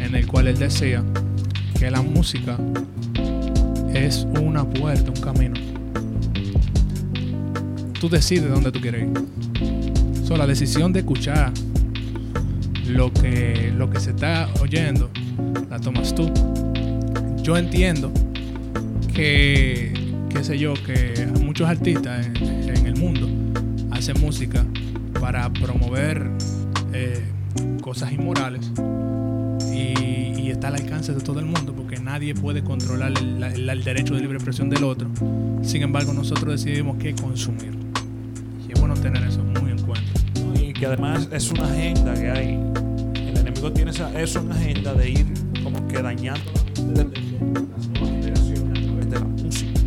en 0.00 0.14
el 0.14 0.26
cual 0.26 0.48
él 0.48 0.58
decía 0.58 1.02
que 1.78 1.90
la 1.90 2.02
música 2.02 2.56
es 3.92 4.26
una 4.40 4.68
puerta, 4.68 5.10
un 5.10 5.20
camino. 5.20 5.75
Tú 8.00 8.08
decides 8.08 8.50
dónde 8.50 8.70
tú 8.72 8.80
quieres 8.80 9.04
ir. 9.08 10.24
So, 10.26 10.36
la 10.36 10.46
decisión 10.46 10.92
de 10.92 11.00
escuchar 11.00 11.52
lo 12.88 13.12
que, 13.12 13.72
lo 13.76 13.90
que 13.90 14.00
se 14.00 14.10
está 14.10 14.48
oyendo 14.60 15.10
la 15.70 15.78
tomas 15.80 16.14
tú. 16.14 16.30
Yo 17.42 17.56
entiendo 17.56 18.12
que, 19.14 19.92
qué 20.28 20.44
sé 20.44 20.58
yo, 20.58 20.74
que 20.74 21.26
muchos 21.42 21.68
artistas 21.68 22.26
en, 22.26 22.86
el 22.86 22.96
mundo 22.96 23.28
hacen 23.92 24.20
música 24.20 24.64
para 25.20 25.50
promover 25.52 26.28
eh, 26.92 27.24
cosas 27.80 28.12
inmorales 28.12 28.70
y, 29.72 30.38
y 30.40 30.50
está 30.50 30.68
al 30.68 30.74
alcance 30.76 31.12
de 31.14 31.20
todo 31.20 31.40
el 31.40 31.46
mundo 31.46 31.72
porque 31.74 31.98
nadie 31.98 32.34
puede 32.34 32.62
controlar 32.62 33.12
el, 33.18 33.40
la- 33.40 33.52
el- 33.52 33.68
el 33.68 33.84
derecho 33.84 34.14
de 34.14 34.20
libre 34.20 34.36
expresión 34.36 34.68
del 34.68 34.84
otro. 34.84 35.08
Sin 35.62 35.82
embargo, 35.82 36.12
nosotros 36.12 36.62
decidimos 36.62 36.96
qué 36.98 37.14
consumir. 37.14 37.74
Que 40.78 40.86
además 40.86 41.28
es 41.32 41.50
una 41.50 41.64
agenda 41.64 42.14
que 42.14 42.30
hay. 42.30 42.60
El 43.14 43.38
enemigo 43.38 43.72
tiene 43.72 43.90
esa, 43.90 44.20
es 44.20 44.34
una 44.36 44.54
agenda 44.54 44.92
de 44.94 45.10
ir 45.10 45.26
como 45.62 45.86
que 45.88 46.02
dañando 46.02 46.52
las 46.76 47.06
nuevas 47.88 48.10
generaciones 48.10 48.78
a 48.78 48.82
través 48.82 49.10
de 49.10 49.18
la 49.18 49.24
música. 49.24 49.80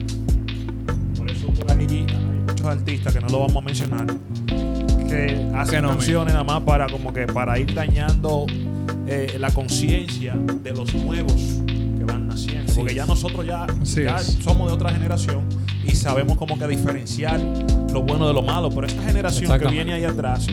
Por 1.18 1.30
eso 1.30 1.48
por 1.48 1.72
ahí 1.72 1.88
hay 1.90 2.44
muchos 2.48 2.66
artistas 2.66 3.14
que 3.14 3.22
no 3.22 3.30
lo 3.30 3.40
vamos 3.42 3.58
a 3.58 3.62
mencionar 3.62 4.08
que 5.10 5.50
hacen 5.56 5.82
no, 5.82 5.90
canciones 5.90 6.34
nada 6.34 6.44
más 6.44 6.62
para 6.62 6.88
como 6.88 7.12
que 7.12 7.26
para 7.26 7.58
ir 7.58 7.74
dañando 7.74 8.46
eh, 9.08 9.38
la 9.40 9.52
conciencia 9.52 10.36
de 10.36 10.72
los 10.72 10.94
nuevos 10.94 11.62
que 11.98 12.04
van 12.06 12.28
naciendo. 12.28 12.72
Porque 12.74 12.94
ya 12.94 13.06
nosotros 13.06 13.46
ya, 13.46 13.66
ya 13.84 14.20
somos 14.20 14.68
de 14.68 14.74
otra 14.74 14.92
generación 14.92 15.44
y 15.84 15.96
sabemos 15.96 16.38
como 16.38 16.58
que 16.60 16.68
diferenciar 16.68 17.40
lo 17.92 18.02
bueno 18.04 18.28
de 18.28 18.34
lo 18.34 18.42
malo. 18.42 18.70
Pero 18.70 18.88
esta 18.88 19.04
generación 19.04 19.60
que 19.60 19.68
viene 19.68 19.94
ahí 19.94 20.04
atrás 20.06 20.48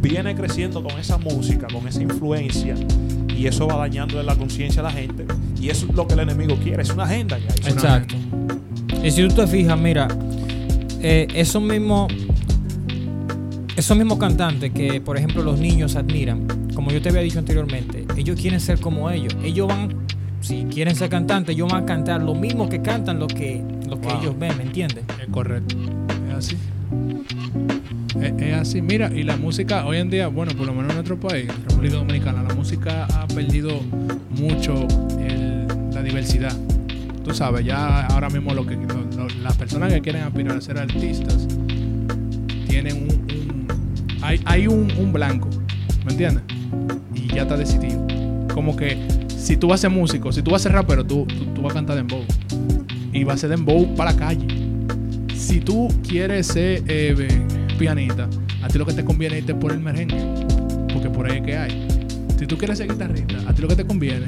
viene 0.00 0.34
creciendo 0.34 0.82
con 0.82 0.98
esa 0.98 1.18
música, 1.18 1.66
con 1.72 1.86
esa 1.86 2.02
influencia 2.02 2.74
y 3.36 3.46
eso 3.46 3.66
va 3.66 3.76
dañando 3.76 4.22
la 4.22 4.36
conciencia 4.36 4.80
a 4.80 4.84
la 4.84 4.92
gente. 4.92 5.26
Y 5.60 5.68
eso 5.70 5.86
es 5.88 5.94
lo 5.94 6.06
que 6.06 6.14
el 6.14 6.20
enemigo 6.20 6.56
quiere, 6.62 6.82
es 6.82 6.90
una 6.90 7.04
agenda 7.04 7.36
hay. 7.36 7.42
Exacto. 7.70 8.14
Y 9.02 9.10
si 9.10 9.26
tú 9.26 9.34
te 9.34 9.46
fijas, 9.46 9.78
mira, 9.78 10.08
eh, 11.02 11.26
esos 11.34 11.62
mismos 11.62 12.12
esos 13.76 13.96
mismos 13.96 14.18
cantantes 14.18 14.72
que, 14.72 15.00
por 15.00 15.16
ejemplo, 15.16 15.42
los 15.42 15.58
niños 15.58 15.96
admiran, 15.96 16.46
como 16.74 16.90
yo 16.90 17.00
te 17.00 17.08
había 17.08 17.22
dicho 17.22 17.38
anteriormente, 17.38 18.06
ellos 18.16 18.38
quieren 18.38 18.60
ser 18.60 18.78
como 18.78 19.08
ellos. 19.10 19.34
Ellos 19.42 19.68
van, 19.68 19.94
si 20.42 20.64
quieren 20.64 20.94
ser 20.94 21.08
cantantes, 21.08 21.54
ellos 21.54 21.70
van 21.72 21.84
a 21.84 21.86
cantar 21.86 22.22
lo 22.22 22.34
mismo 22.34 22.68
que 22.68 22.82
cantan 22.82 23.18
lo 23.18 23.26
que, 23.26 23.64
lo 23.88 23.98
que 23.98 24.08
Wow. 24.08 24.20
ellos 24.20 24.38
ven, 24.38 24.56
¿me 24.58 24.64
entiendes? 24.64 25.04
Es 25.22 25.28
correcto. 25.30 25.76
Es 26.40 26.56
así. 28.54 28.80
Mira, 28.80 29.10
y 29.14 29.24
la 29.24 29.36
música 29.36 29.84
hoy 29.84 29.98
en 29.98 30.08
día, 30.08 30.28
bueno, 30.28 30.52
por 30.56 30.66
lo 30.66 30.72
menos 30.72 30.90
en 30.90 30.96
nuestro 30.96 31.20
país, 31.20 31.48
República 31.68 31.96
Dominicana, 31.96 32.42
la 32.42 32.54
música 32.54 33.04
ha 33.04 33.26
perdido 33.26 33.80
mucho 34.38 34.86
la 35.92 36.02
diversidad. 36.02 36.56
Tú 37.22 37.34
sabes, 37.34 37.66
ya 37.66 38.06
ahora 38.06 38.30
mismo 38.30 38.54
lo 38.54 38.64
que 38.64 38.78
las 39.42 39.56
personas 39.58 39.92
que 39.92 40.00
quieren 40.00 40.22
aspirar 40.22 40.56
a 40.56 40.60
ser 40.62 40.78
artistas 40.78 41.46
tienen 42.66 43.08
un, 43.08 43.68
hay, 44.22 44.66
un, 44.66 45.12
blanco, 45.12 45.50
¿me 46.06 46.12
entiendes? 46.12 46.42
Y 47.14 47.34
ya 47.34 47.42
está 47.42 47.58
decidido. 47.58 48.06
Como 48.54 48.76
que 48.76 48.96
si 49.28 49.58
tú 49.58 49.68
vas 49.68 49.80
a 49.80 49.82
ser 49.82 49.90
músico, 49.90 50.32
si 50.32 50.40
tú 50.42 50.52
vas 50.52 50.62
a 50.62 50.64
ser 50.64 50.72
rapero, 50.72 51.04
tú, 51.04 51.26
tú, 51.26 51.44
tú 51.54 51.62
vas 51.62 51.72
a 51.72 51.74
cantar 51.74 51.96
dembow. 51.96 52.24
Y 53.12 53.24
vas 53.24 53.36
a 53.36 53.38
ser 53.38 53.50
dembow 53.50 53.94
para 53.94 54.12
la 54.12 54.16
calle 54.16 54.59
si 55.50 55.60
tú 55.60 55.88
quieres 56.06 56.46
ser 56.46 56.82
eh, 56.86 57.28
pianista, 57.78 58.28
a 58.62 58.68
ti 58.68 58.78
lo 58.78 58.86
que 58.86 58.92
te 58.92 59.04
conviene 59.04 59.36
es 59.36 59.40
irte 59.42 59.54
por 59.54 59.72
el 59.72 59.80
merengue, 59.80 60.16
porque 60.92 61.10
por 61.10 61.30
ahí 61.30 61.38
es 61.38 61.42
que 61.44 61.56
hay. 61.56 61.86
Si 62.38 62.46
tú 62.46 62.56
quieres 62.56 62.78
ser 62.78 62.88
guitarrista, 62.88 63.36
a 63.48 63.52
ti 63.54 63.60
lo 63.62 63.68
que 63.68 63.76
te 63.76 63.84
conviene 63.84 64.26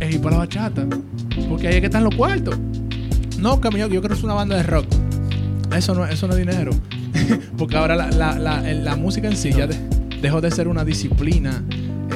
es 0.00 0.14
ir 0.14 0.20
para 0.20 0.36
la 0.36 0.38
bachata, 0.40 0.86
porque 1.48 1.68
ahí 1.68 1.74
es 1.74 1.80
que 1.80 1.86
están 1.86 2.04
los 2.04 2.14
cuartos. 2.14 2.58
No, 3.38 3.60
Camilo, 3.60 3.88
yo 3.88 4.00
creo 4.00 4.08
que 4.10 4.14
es 4.18 4.24
una 4.24 4.34
banda 4.34 4.56
de 4.56 4.62
rock. 4.62 4.86
Eso 5.76 5.94
no, 5.94 6.04
eso 6.06 6.26
no 6.26 6.34
es 6.34 6.38
dinero. 6.38 6.72
porque 7.58 7.76
ahora 7.76 7.94
la, 7.96 8.38
la- 8.38 8.96
música 8.96 9.28
en 9.28 9.36
sí 9.36 9.50
ya 9.52 9.66
de- 9.66 9.76
dejó 10.20 10.40
de 10.40 10.50
ser 10.50 10.68
una 10.68 10.84
disciplina, 10.84 11.62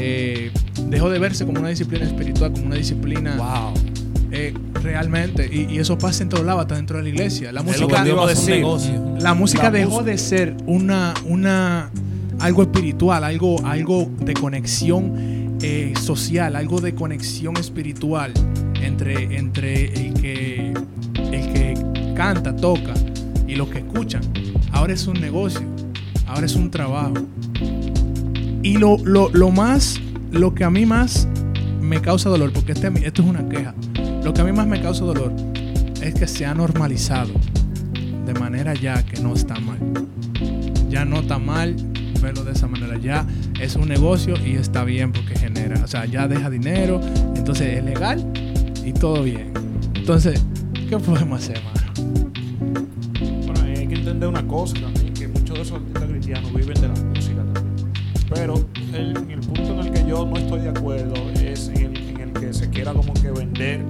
eh, 0.00 0.50
dejó 0.88 1.10
de 1.10 1.18
verse 1.18 1.44
como 1.44 1.60
una 1.60 1.68
disciplina 1.68 2.04
espiritual, 2.06 2.52
como 2.52 2.66
una 2.66 2.76
disciplina 2.76 3.36
Wow. 3.36 3.74
Realmente. 4.82 5.48
Y, 5.50 5.72
y 5.74 5.78
eso 5.78 5.98
pasa 5.98 6.22
en 6.22 6.28
todos 6.28 6.44
lados, 6.44 6.62
hasta 6.62 6.76
dentro 6.76 6.98
de 6.98 7.04
la 7.04 7.08
iglesia. 7.08 7.52
La 7.52 7.62
música, 7.62 8.02
a 8.02 8.26
decir. 8.26 8.56
negocio. 8.56 9.16
la 9.20 9.34
música 9.34 9.64
La 9.64 9.70
dejó 9.70 10.02
de 10.02 10.18
ser 10.18 10.56
una, 10.66 11.14
una 11.24 11.90
algo 12.40 12.62
espiritual, 12.62 13.24
algo, 13.24 13.64
algo 13.64 14.10
de 14.20 14.34
conexión 14.34 15.58
eh, 15.62 15.94
social, 16.00 16.56
algo 16.56 16.80
de 16.80 16.94
conexión 16.94 17.56
espiritual 17.56 18.32
entre, 18.82 19.36
entre 19.36 19.86
el 19.86 20.14
que 20.14 20.72
el 21.16 21.52
que 21.52 21.74
canta, 22.14 22.54
toca 22.54 22.94
y 23.46 23.54
los 23.54 23.68
que 23.68 23.78
escuchan. 23.78 24.22
Ahora 24.72 24.92
es 24.92 25.06
un 25.06 25.20
negocio, 25.20 25.62
ahora 26.26 26.46
es 26.46 26.54
un 26.54 26.70
trabajo. 26.70 27.14
Y 28.62 28.78
lo, 28.78 28.98
lo, 28.98 29.30
lo 29.30 29.50
más, 29.50 30.00
lo 30.30 30.54
que 30.54 30.64
a 30.64 30.70
mí 30.70 30.86
más 30.86 31.28
me 31.80 32.00
causa 32.00 32.28
dolor, 32.28 32.52
porque 32.52 32.72
este, 32.72 32.88
esto 33.06 33.22
es 33.22 33.28
una 33.28 33.48
queja, 33.48 33.74
lo 34.26 34.34
que 34.34 34.40
a 34.40 34.44
mí 34.44 34.50
más 34.50 34.66
me 34.66 34.82
causa 34.82 35.04
dolor 35.04 35.32
es 36.02 36.12
que 36.14 36.26
se 36.26 36.44
ha 36.44 36.52
normalizado 36.52 37.30
de 38.26 38.34
manera 38.34 38.74
ya 38.74 39.00
que 39.04 39.20
no 39.20 39.34
está 39.34 39.54
mal. 39.60 39.78
Ya 40.90 41.04
no 41.04 41.20
está 41.20 41.38
mal 41.38 41.76
verlo 42.20 42.42
de 42.42 42.50
esa 42.50 42.66
manera. 42.66 42.98
Ya 42.98 43.24
es 43.60 43.76
un 43.76 43.86
negocio 43.86 44.34
y 44.44 44.56
está 44.56 44.82
bien 44.82 45.12
porque 45.12 45.38
genera. 45.38 45.80
O 45.84 45.86
sea, 45.86 46.06
ya 46.06 46.26
deja 46.26 46.50
dinero, 46.50 47.00
entonces 47.36 47.78
es 47.78 47.84
legal 47.84 48.18
y 48.84 48.92
todo 48.92 49.22
bien. 49.22 49.52
Entonces, 49.94 50.44
¿qué 50.88 50.98
podemos 50.98 51.40
hacer, 51.40 51.62
mano? 51.62 52.10
Bueno, 53.46 53.64
entender 53.64 54.28
una 54.28 54.44
cosa 54.44 54.74
también, 54.80 55.14
que 55.14 55.28
muchos 55.28 55.54
de 55.56 55.62
esos 55.62 55.78
artistas 55.78 56.04
cristianos 56.10 56.52
viven 56.52 56.80
de 56.80 56.88
la 56.88 56.94
música 56.94 57.44
también. 57.54 57.92
Pero 58.34 58.54
el, 58.92 59.16
el 59.30 59.38
punto 59.38 59.72
en 59.72 59.86
el 59.86 59.92
que 59.92 60.04
yo 60.04 60.26
no 60.26 60.36
estoy 60.36 60.62
de 60.62 60.70
acuerdo 60.70 61.14
es 61.30 61.68
en 61.68 61.94
el 62.20 62.32
que 62.32 62.52
se 62.52 62.68
quiera 62.70 62.92
como 62.92 63.14
que 63.14 63.30
vender 63.30 63.84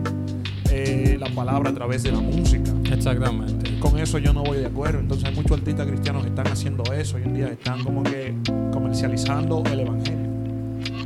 eh, 0.70 1.16
la 1.18 1.29
palabra 1.31 1.70
a 1.70 1.74
través 1.74 2.02
de 2.02 2.12
la 2.12 2.20
música. 2.20 2.72
Exactamente. 2.92 3.79
Con 3.79 3.98
eso 3.98 4.18
yo 4.18 4.33
no 4.33 4.42
voy 4.42 4.59
de 4.59 4.66
acuerdo. 4.66 5.00
Entonces 5.00 5.29
hay 5.29 5.35
muchos 5.35 5.59
artistas 5.59 5.87
cristianos 5.87 6.22
que 6.22 6.29
están 6.29 6.46
haciendo 6.48 6.83
eso 6.92 7.16
hoy 7.16 7.22
en 7.24 7.35
día, 7.35 7.48
están 7.48 7.83
como 7.85 8.02
que 8.02 8.35
comercializando 8.72 9.62
el 9.70 9.81
evangelio. 9.81 10.26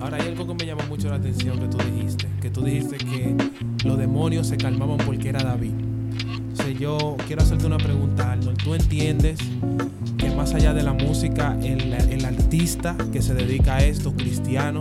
Ahora 0.01 0.17
hay 0.17 0.29
algo 0.29 0.47
que 0.47 0.55
me 0.55 0.67
llamó 0.67 0.83
mucho 0.89 1.09
la 1.09 1.17
atención 1.17 1.59
que 1.59 1.67
tú 1.69 1.79
dijiste, 1.79 2.27
que 2.41 2.51
tú 2.51 2.63
dijiste 2.65 2.97
que 2.97 3.35
los 3.85 3.99
demonios 3.99 4.47
se 4.47 4.57
calmaban 4.57 4.99
porque 4.99 5.29
era 5.29 5.43
David. 5.43 5.73
O 6.53 6.57
sea, 6.57 6.71
yo 6.71 7.17
quiero 7.27 7.43
hacerte 7.43 7.67
una 7.67 7.77
pregunta, 7.77 8.33
Arnold. 8.33 8.63
¿Tú 8.63 8.75
entiendes 8.75 9.39
que 10.17 10.31
más 10.31 10.55
allá 10.55 10.73
de 10.73 10.83
la 10.83 10.93
música, 10.93 11.57
el, 11.63 11.93
el 11.93 12.25
artista 12.25 12.97
que 13.13 13.21
se 13.23 13.35
dedica 13.35 13.77
a 13.77 13.85
esto, 13.85 14.15
cristiano, 14.15 14.81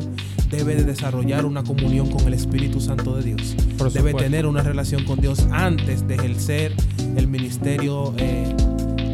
debe 0.49 0.75
de 0.75 0.83
desarrollar 0.83 1.45
una 1.45 1.63
comunión 1.63 2.09
con 2.09 2.25
el 2.27 2.33
Espíritu 2.33 2.81
Santo 2.81 3.15
de 3.15 3.23
Dios? 3.23 3.55
Por 3.77 3.91
debe 3.91 4.09
supuesto. 4.09 4.17
tener 4.17 4.45
una 4.45 4.63
relación 4.63 5.03
con 5.03 5.19
Dios 5.19 5.47
antes 5.51 6.07
de 6.07 6.15
ejercer 6.15 6.73
el 7.15 7.27
ministerio, 7.27 8.13
eh, 8.17 8.55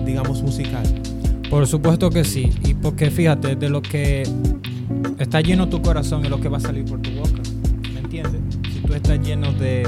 digamos, 0.05 0.41
musical. 0.41 0.85
Por 1.49 1.67
supuesto 1.67 2.09
que 2.09 2.23
sí. 2.23 2.49
Y 2.63 2.73
porque 2.73 3.11
fíjate, 3.11 3.55
de 3.55 3.69
lo 3.69 3.81
que 3.81 4.23
está 5.19 5.41
lleno 5.41 5.69
tu 5.69 5.81
corazón 5.81 6.23
es 6.23 6.29
lo 6.29 6.39
que 6.39 6.49
va 6.49 6.57
a 6.57 6.61
salir 6.61 6.85
por 6.85 7.01
tu 7.01 7.11
boca. 7.11 7.41
¿Me 7.93 7.99
entiendes? 7.99 8.41
Si 8.73 8.79
tú 8.79 8.93
estás 8.93 9.19
lleno 9.19 9.51
de, 9.53 9.87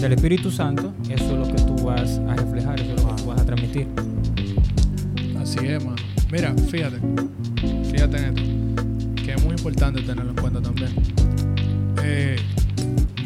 del 0.00 0.12
Espíritu 0.12 0.50
Santo, 0.50 0.92
eso 1.08 1.24
es 1.24 1.48
lo 1.48 1.54
que 1.54 1.62
tú 1.62 1.84
vas 1.84 2.18
a 2.28 2.34
reflejar, 2.36 2.80
eso 2.80 2.94
es 2.94 3.02
lo 3.02 3.08
que 3.08 3.22
tú 3.22 3.28
vas 3.28 3.40
a 3.40 3.44
transmitir. 3.44 3.86
Así 5.40 5.58
es, 5.66 5.84
mano. 5.84 5.96
Mira, 6.30 6.54
fíjate. 6.54 6.98
Fíjate 7.90 8.16
en 8.18 8.24
esto. 8.24 8.67
Importante 9.68 10.00
tenerlo 10.00 10.30
en 10.30 10.36
cuenta 10.36 10.62
también. 10.62 10.88
Eh, 12.02 12.36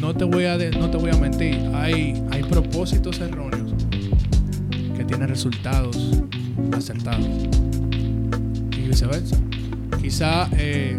no, 0.01 0.13
te 0.13 0.25
voy 0.25 0.43
a 0.43 0.57
no 0.77 0.89
te 0.89 0.97
voy 0.97 1.09
a 1.09 1.15
mentir. 1.15 1.55
Hay, 1.73 2.21
hay 2.31 2.43
propósitos 2.43 3.21
erróneos 3.21 3.73
que 4.93 5.05
tienen 5.05 5.29
resultados 5.29 6.21
acertados. 6.75 7.25
Y 8.77 8.87
viceversa. 8.89 9.37
Quizá, 10.01 10.49
eh, 10.57 10.97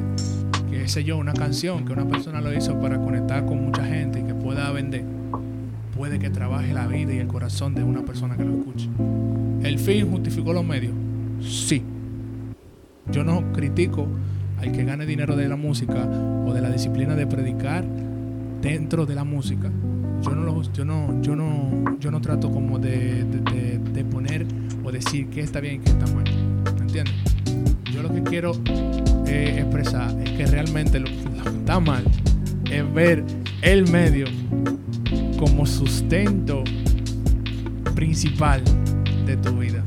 qué 0.70 0.88
sé 0.88 1.04
yo, 1.04 1.18
una 1.18 1.34
canción 1.34 1.84
que 1.84 1.92
una 1.92 2.08
persona 2.08 2.40
lo 2.40 2.50
hizo 2.54 2.80
para 2.80 2.98
conectar 2.98 3.44
con 3.44 3.66
mucha 3.66 3.84
gente 3.84 4.20
y 4.20 4.22
que 4.22 4.32
pueda 4.32 4.70
vender. 4.72 5.04
Puede 5.94 6.18
que 6.18 6.30
trabaje 6.30 6.72
la 6.72 6.86
vida 6.86 7.12
y 7.12 7.18
el 7.18 7.26
corazón 7.26 7.74
de 7.74 7.84
una 7.84 8.02
persona 8.02 8.38
que 8.38 8.44
lo 8.44 8.60
escuche. 8.60 8.88
¿El 9.62 9.78
fin 9.78 10.10
justificó 10.10 10.54
los 10.54 10.64
medios? 10.64 10.94
Sí. 11.42 11.82
Yo 13.12 13.24
no 13.24 13.52
critico 13.52 14.08
al 14.64 14.72
que 14.72 14.84
gane 14.84 15.06
dinero 15.06 15.36
de 15.36 15.48
la 15.48 15.56
música 15.56 16.06
o 16.46 16.52
de 16.52 16.60
la 16.60 16.70
disciplina 16.70 17.14
de 17.14 17.26
predicar 17.26 17.84
dentro 18.62 19.04
de 19.06 19.14
la 19.14 19.24
música. 19.24 19.70
Yo 20.22 20.30
no, 20.30 20.42
lo- 20.42 20.62
yo 20.72 20.84
no, 20.84 21.20
yo 21.22 21.36
no, 21.36 21.98
yo 22.00 22.10
no 22.10 22.20
trato 22.20 22.50
como 22.50 22.78
de, 22.78 23.24
de- 23.24 24.04
poner 24.04 24.46
o 24.84 24.92
decir 24.92 25.28
qué 25.28 25.40
está 25.40 25.60
bien 25.60 25.76
y 25.76 25.78
qué 25.80 25.90
está 25.90 26.06
mal. 26.14 26.24
¿Me? 26.92 27.02
Yo 27.92 28.02
lo 28.02 28.12
que 28.12 28.22
quiero 28.22 28.52
eh, 29.26 29.56
expresar 29.58 30.14
es 30.22 30.30
que 30.30 30.46
realmente 30.46 31.00
lo, 31.00 31.06
que 31.06 31.58
está 31.58 31.80
mal 31.80 32.04
es 32.70 32.94
ver 32.94 33.24
el 33.62 33.90
medio 33.90 34.26
como 35.38 35.66
sustento 35.66 36.62
principal 37.94 38.62
de 39.26 39.36
tu 39.36 39.58
vida. 39.58 39.82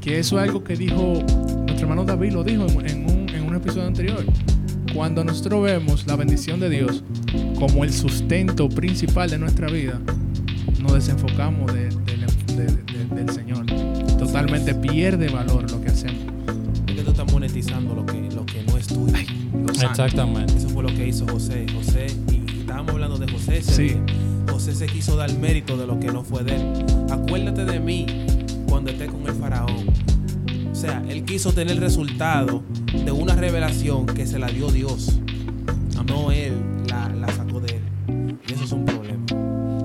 Que 0.00 0.18
eso 0.18 0.38
es 0.38 0.44
algo 0.48 0.62
que 0.62 0.76
dijo 0.76 1.22
nuestro 1.66 1.80
hermano 1.88 2.04
David, 2.04 2.32
lo 2.32 2.44
dijo 2.44 2.66
en 2.84 3.06
un 3.10 3.15
episodio 3.76 3.88
anterior. 3.88 4.24
Cuando 4.94 5.22
nosotros 5.24 5.62
vemos 5.64 6.06
la 6.06 6.16
bendición 6.16 6.60
de 6.60 6.70
Dios 6.70 7.02
como 7.58 7.84
el 7.84 7.92
sustento 7.92 8.68
principal 8.70 9.28
de 9.28 9.38
nuestra 9.38 9.68
vida, 9.68 10.00
nos 10.80 10.94
desenfocamos 10.94 11.72
de- 11.74 11.90
del- 11.90 12.26
de- 12.56 12.66
de- 12.66 13.14
del 13.24 13.30
Señor. 13.34 13.66
Totalmente 14.18 14.74
pierde 14.74 15.28
valor 15.28 15.70
lo 15.70 15.80
que 15.82 15.88
hacemos. 15.88 16.16
Porque 16.86 17.02
tú 17.02 17.10
estás 17.10 17.30
monetizando 17.30 17.94
lo 17.94 18.06
que, 18.06 18.30
lo 18.34 18.46
que 18.46 18.62
no 18.62 18.78
es 18.78 18.86
tuyo. 18.86 19.12
Exactamente. 19.68 20.54
Eso 20.56 20.68
fue 20.70 20.82
lo 20.82 20.88
que 20.94 21.08
hizo 21.08 21.26
José. 21.28 21.66
José, 21.74 22.06
y 22.32 22.60
estábamos 22.60 22.92
hablando 22.92 23.18
de 23.18 23.30
José. 23.30 23.58
ese 23.58 23.88
Sí. 23.90 23.96
José 24.50 24.74
se 24.74 24.86
quiso 24.86 25.16
dar 25.16 25.30
mérito 25.38 25.76
de 25.76 25.86
lo 25.86 26.00
que 26.00 26.06
no 26.06 26.22
fue 26.24 26.44
de 26.44 26.56
él. 26.56 26.62
Acuérdate 27.10 27.66
de 27.66 27.78
mí 27.80 28.06
cuando 28.68 28.90
esté 28.90 29.06
con 29.06 29.26
el 29.26 29.34
faraón. 29.34 29.84
O 30.76 30.78
sea, 30.78 31.02
él 31.08 31.24
quiso 31.24 31.52
tener 31.52 31.72
el 31.76 31.80
resultado 31.80 32.62
de 32.92 33.10
una 33.10 33.34
revelación 33.34 34.04
que 34.04 34.26
se 34.26 34.38
la 34.38 34.48
dio 34.48 34.68
Dios. 34.68 35.18
No 36.06 36.30
él 36.30 36.52
la, 36.88 37.08
la 37.08 37.28
sacó 37.32 37.60
de 37.60 37.76
él. 37.76 38.36
Y 38.46 38.52
eso 38.52 38.64
es 38.64 38.72
un 38.72 38.84
problema. 38.84 39.24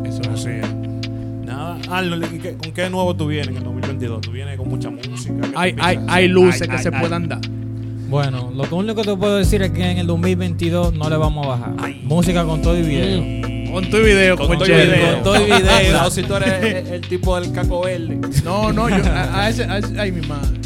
Eso 0.06 0.22
es 0.22 0.28
Así 0.28 0.50
es. 0.50 1.46
Nada. 1.46 1.78
Arnold, 1.90 2.26
¿y 2.34 2.40
qué- 2.40 2.56
¿con 2.58 2.72
qué 2.74 2.90
nuevo 2.90 3.16
tú 3.16 3.28
vienes 3.28 3.48
en 3.48 3.58
el 3.58 3.64
2022? 3.64 4.20
¿Tú 4.22 4.32
vienes 4.32 4.58
con 4.58 4.68
mucha 4.68 4.90
música? 4.90 5.34
¿Qué 5.42 5.48
tú 5.48 5.54
Hay, 5.56 5.76
hay, 5.80 6.00
hay 6.10 6.28
luces 6.28 6.64
Ay, 6.64 6.68
que 6.68 6.76
ay, 6.76 6.84
se 6.84 6.90
ay. 6.94 7.00
puedan 7.00 7.30
dar. 7.30 7.40
Bueno, 8.10 8.52
lo 8.54 8.64
único 8.76 8.96
que 9.02 9.08
te 9.10 9.16
puedo 9.16 9.38
decir 9.38 9.62
es 9.62 9.72
que 9.72 9.90
en 9.90 9.98
el 9.98 10.08
2022 10.08 10.94
no 10.94 11.10
le 11.10 11.16
vamos 11.16 11.46
a 11.46 11.50
bajar. 11.52 11.74
Música 12.04 12.44
con 12.44 12.62
todo 12.62 12.78
y 12.78 12.82
video. 12.84 13.72
Con 13.72 13.90
tu 13.90 13.98
video, 14.00 14.36
Con 14.38 14.58
todo 14.58 14.66
y 14.68 14.72
video. 14.72 15.14
Con 15.14 15.24
todo 15.24 15.36
y 15.42 15.46
video. 15.46 15.62
Cuidado 15.62 16.12
si 16.12 16.24
tú 16.24 16.36
eres 16.36 16.64
el, 16.64 16.94
el 16.96 17.02
tipo 17.08 17.40
del 17.40 17.54
caco 17.54 17.82
verde. 17.84 18.20
No, 18.44 18.74
no, 18.74 18.90
yo, 18.90 18.98
a, 19.10 19.40
a 19.44 19.50
ese, 19.50 19.64
a 19.64 19.78
ese- 19.78 19.98
ay, 19.98 20.12
mi 20.12 20.28
madre. 20.28 20.60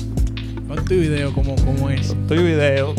Con 0.75 0.85
tu 0.85 0.95
video 0.95 1.33
como, 1.33 1.55
como 1.55 1.89
es. 1.89 2.09
Estoy 2.09 2.38
video. 2.39 2.93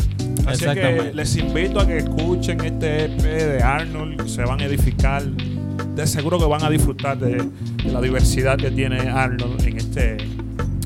Así 0.45 0.65
que 0.65 1.11
les 1.13 1.35
invito 1.35 1.79
a 1.79 1.87
que 1.87 1.97
escuchen 1.97 2.59
este 2.63 3.05
EP 3.05 3.21
de 3.21 3.61
Arnold. 3.61 4.27
Se 4.27 4.43
van 4.43 4.61
a 4.61 4.65
edificar. 4.65 5.23
De 5.23 6.05
seguro 6.07 6.39
que 6.39 6.45
van 6.45 6.63
a 6.63 6.69
disfrutar 6.69 7.17
de, 7.17 7.35
de 7.83 7.91
la 7.91 8.01
diversidad 8.01 8.57
que 8.57 8.71
tiene 8.71 8.99
Arnold 9.09 9.61
en 9.67 9.77
este 9.77 10.17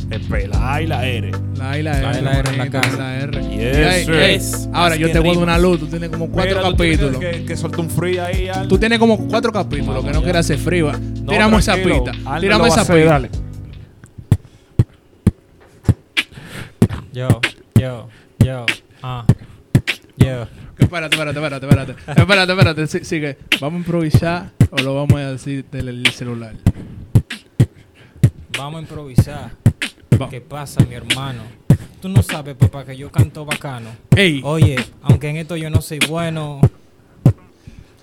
EP. 0.10 0.48
La 0.50 0.76
A 0.76 0.82
y 0.82 0.88
la 0.88 1.06
R. 1.08 1.32
La 1.58 1.72
A 1.72 1.80
y 1.80 1.84
la 1.84 1.98
R. 1.98 2.02
La 2.02 2.10
A 2.12 2.20
y 2.20 2.22
la 2.24 2.40
R 2.40 2.50
en 2.52 2.58
la 2.58 2.70
casa. 2.70 2.98
La 2.98 3.20
R. 3.20 3.42
Yes, 3.42 4.08
Y 4.08 4.12
Yes. 4.12 4.70
ahora 4.74 4.94
Así 4.96 5.02
yo 5.04 5.12
te 5.12 5.20
voy 5.20 5.38
una 5.38 5.58
luz. 5.58 5.80
Tú 5.80 5.88
tienes 5.88 6.10
como 6.10 6.30
cuatro 6.30 6.58
Mira, 6.58 6.72
capítulos. 6.72 7.18
Que, 7.18 7.46
que 7.46 7.56
soltó 7.58 7.82
un 7.82 7.90
free 7.90 8.18
ahí, 8.18 8.48
Arnold. 8.50 8.70
Tú 8.70 8.78
tienes 8.78 9.00
como 9.00 9.18
cuatro 9.28 9.52
capítulos 9.54 9.88
Vamos 9.88 10.04
que 10.06 10.12
no 10.12 10.18
allá. 10.18 10.24
quieres 10.26 10.40
hacer 10.42 10.58
frío. 10.58 10.92
No, 10.92 11.32
Tiramos 11.32 11.60
esa 11.62 11.76
pista. 11.76 12.12
Arnold 12.26 12.42
Tiramos 12.42 12.68
esa 12.68 12.82
pista. 12.82 13.10
dale. 13.12 13.30
Yo, 17.14 17.28
yo, 17.80 18.08
yo, 18.40 18.66
ah, 19.04 19.26
yo. 20.18 20.48
Espérate, 20.78 21.16
espérate, 21.16 21.40
espérate, 21.40 21.66
espérate. 21.68 21.92
Espérate, 22.22 22.52
espérate. 22.54 22.88
sí- 22.88 23.06
Sigue. 23.06 23.38
¿Vamos 23.60 23.76
a 23.76 23.80
improvisar 23.80 24.52
o 24.72 24.78
lo 24.82 24.96
vamos 24.96 25.16
a 25.20 25.32
decir 25.32 25.66
del 25.72 26.06
celular? 26.08 26.56
Vamos 28.58 28.80
a 28.80 28.82
improvisar. 28.82 29.52
Va. 30.20 30.30
¿Qué 30.30 30.42
pasa, 30.42 30.84
mi 30.86 30.96
hermano? 30.96 31.44
Tú 32.02 32.10
no 32.10 32.24
sabes, 32.24 32.56
papá, 32.56 32.84
que 32.86 32.98
yo 32.98 33.12
canto 33.12 33.46
bacano. 33.46 33.90
Ey, 34.16 34.42
Oye, 34.44 34.76
aunque 35.04 35.30
en 35.30 35.38
esto 35.38 35.56
yo 35.56 35.70
no 35.70 35.82
soy 35.82 36.00
bueno, 36.10 36.60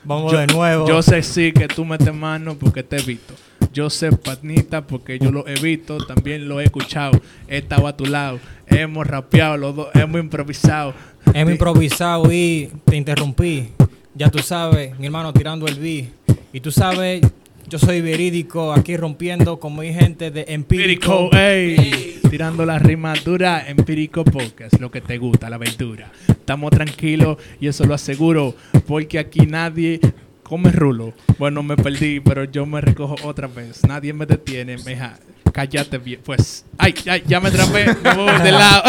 vamos 0.04 0.32
yo, 0.32 0.38
de 0.38 0.46
nuevo. 0.46 0.86
yo 0.88 1.02
sé 1.02 1.22
sí 1.22 1.52
que 1.52 1.66
tú 1.66 1.84
metes 1.84 2.14
mano 2.14 2.54
porque 2.56 2.82
te 2.84 2.96
he 2.96 3.02
visto. 3.02 3.34
Yo 3.72 3.90
sé 3.90 4.12
patnita 4.12 4.86
porque 4.86 5.18
yo 5.18 5.30
lo 5.30 5.46
he 5.46 5.54
visto, 5.60 5.98
también 5.98 6.48
lo 6.48 6.60
he 6.60 6.64
escuchado. 6.64 7.20
He 7.48 7.58
estado 7.58 7.86
a 7.86 7.96
tu 7.96 8.06
lado, 8.06 8.40
hemos 8.66 9.06
rapeado 9.06 9.56
los 9.56 9.76
dos, 9.76 9.88
hemos 9.94 10.20
improvisado. 10.20 10.94
Hemos 11.34 11.52
improvisado 11.52 12.32
y 12.32 12.70
te 12.84 12.96
interrumpí. 12.96 13.68
Ya 14.14 14.30
tú 14.30 14.38
sabes, 14.38 14.98
mi 14.98 15.06
hermano 15.06 15.32
tirando 15.32 15.66
el 15.66 15.76
beat. 15.76 16.08
Y 16.52 16.60
tú 16.60 16.72
sabes, 16.72 17.20
yo 17.68 17.78
soy 17.78 18.00
verídico 18.00 18.72
aquí 18.72 18.96
rompiendo 18.96 19.60
como 19.60 19.82
hay 19.82 19.92
gente 19.92 20.30
de 20.30 20.46
empírico. 20.48 21.30
Ey. 21.32 22.18
Tirando 22.30 22.64
la 22.64 22.78
rimadura, 22.78 23.68
empírico 23.68 24.24
podcast, 24.24 24.80
lo 24.80 24.90
que 24.90 25.00
te 25.00 25.18
gusta, 25.18 25.50
la 25.50 25.56
aventura. 25.56 26.10
Estamos 26.28 26.70
tranquilos 26.70 27.36
y 27.60 27.68
eso 27.68 27.84
lo 27.84 27.94
aseguro, 27.94 28.54
porque 28.86 29.18
aquí 29.18 29.46
nadie 29.46 30.00
come 30.48 30.70
rulo. 30.70 31.12
Bueno, 31.38 31.62
me 31.62 31.76
perdí, 31.76 32.20
pero 32.20 32.44
yo 32.44 32.64
me 32.66 32.80
recojo 32.80 33.16
otra 33.24 33.46
vez. 33.48 33.84
Nadie 33.86 34.12
me 34.12 34.26
detiene, 34.26 34.78
meja. 34.78 35.18
Cállate 35.52 35.98
bien. 35.98 36.20
Pues, 36.24 36.64
ay, 36.78 36.94
ay, 37.08 37.22
ya 37.26 37.40
me 37.40 37.48
atrapé, 37.48 37.86
me 38.02 38.14
voy 38.14 38.40
de 38.42 38.52
lado. 38.52 38.82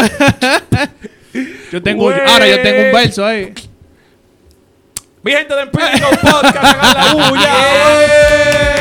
yo 1.72 1.82
tengo, 1.82 2.04
Güey. 2.04 2.18
ahora 2.26 2.46
yo 2.48 2.62
tengo 2.62 2.82
un 2.86 2.92
verso 2.92 3.24
ahí. 3.26 3.52
Mi 5.22 5.32
gente 5.32 5.54
de 5.54 5.62
Empírico 5.62 6.08
Podcast, 6.22 6.56
hagan 6.56 6.94
la 6.94 7.28
bulla. 7.28 8.76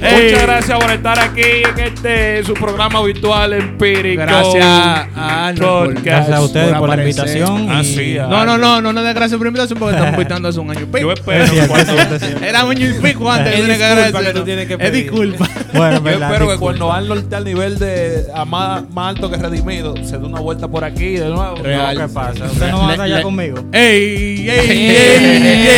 Muchas 0.00 0.42
gracias 0.42 0.78
por 0.78 0.90
estar 0.90 1.18
aquí 1.18 1.40
en 1.42 1.78
este 1.84 2.44
su 2.44 2.54
programa 2.54 2.98
habitual 2.98 3.52
empírico. 3.52 4.22
Gracias 4.22 4.64
a 4.64 5.46
Arnold. 5.48 6.02
Gracias 6.02 6.36
a 6.36 6.40
ustedes 6.42 6.74
por 6.74 6.88
la 6.88 6.96
invitación. 6.96 7.68
Ah, 7.70 7.82
y- 7.82 7.94
sí, 7.94 8.18
ah. 8.18 8.26
No, 8.28 8.44
no, 8.44 8.58
no, 8.58 8.80
no 8.80 8.92
nos 8.92 9.04
des 9.04 9.14
gracias 9.14 9.36
por 9.38 9.46
la 9.46 9.48
invitación 9.48 9.78
porque 9.78 9.94
estamos 9.94 10.14
invitando 10.14 10.48
hace 10.48 10.60
un 10.60 10.70
año 10.70 10.80
y 10.80 10.86
pico. 10.86 10.98
Yo 10.98 11.12
espero 11.12 11.46
cierto. 11.46 12.44
Era 12.44 12.64
un 12.64 12.70
año 12.72 12.90
y 12.90 12.92
pico 13.00 13.30
antes. 13.30 13.54
Es 13.54 13.60
que 13.60 13.66
disculpa 13.66 13.86
agradecer. 13.86 14.24
que 14.32 14.38
tú 14.38 14.44
tienes 14.44 14.66
que 14.68 14.76
Es 14.78 14.92
disculpa. 14.92 15.48
Bueno, 15.74 16.02
Yo 16.04 16.10
espero 16.10 16.48
que 16.48 16.56
cuando 16.58 16.92
Arnold 16.92 17.22
esté 17.22 17.36
al 17.36 17.44
nivel 17.44 17.78
de 17.78 18.24
a 18.34 18.44
más, 18.44 18.88
más 18.90 19.08
alto 19.10 19.30
que 19.30 19.36
Redimido, 19.36 19.94
se 20.04 20.18
dé 20.18 20.24
una 20.24 20.40
vuelta 20.40 20.68
por 20.68 20.84
aquí 20.84 21.16
de 21.16 21.28
nuevo. 21.28 21.56
Real. 21.62 21.96
¿Qué 21.98 22.08
pasa? 22.08 22.44
¿Usted 22.44 22.70
no 22.70 22.78
va 22.78 22.88
a 22.88 22.92
estar 22.92 23.06
allá 23.06 23.22
conmigo? 23.22 23.58
¡Ey, 23.72 24.48
ey, 24.48 24.90
ey, 24.90 25.68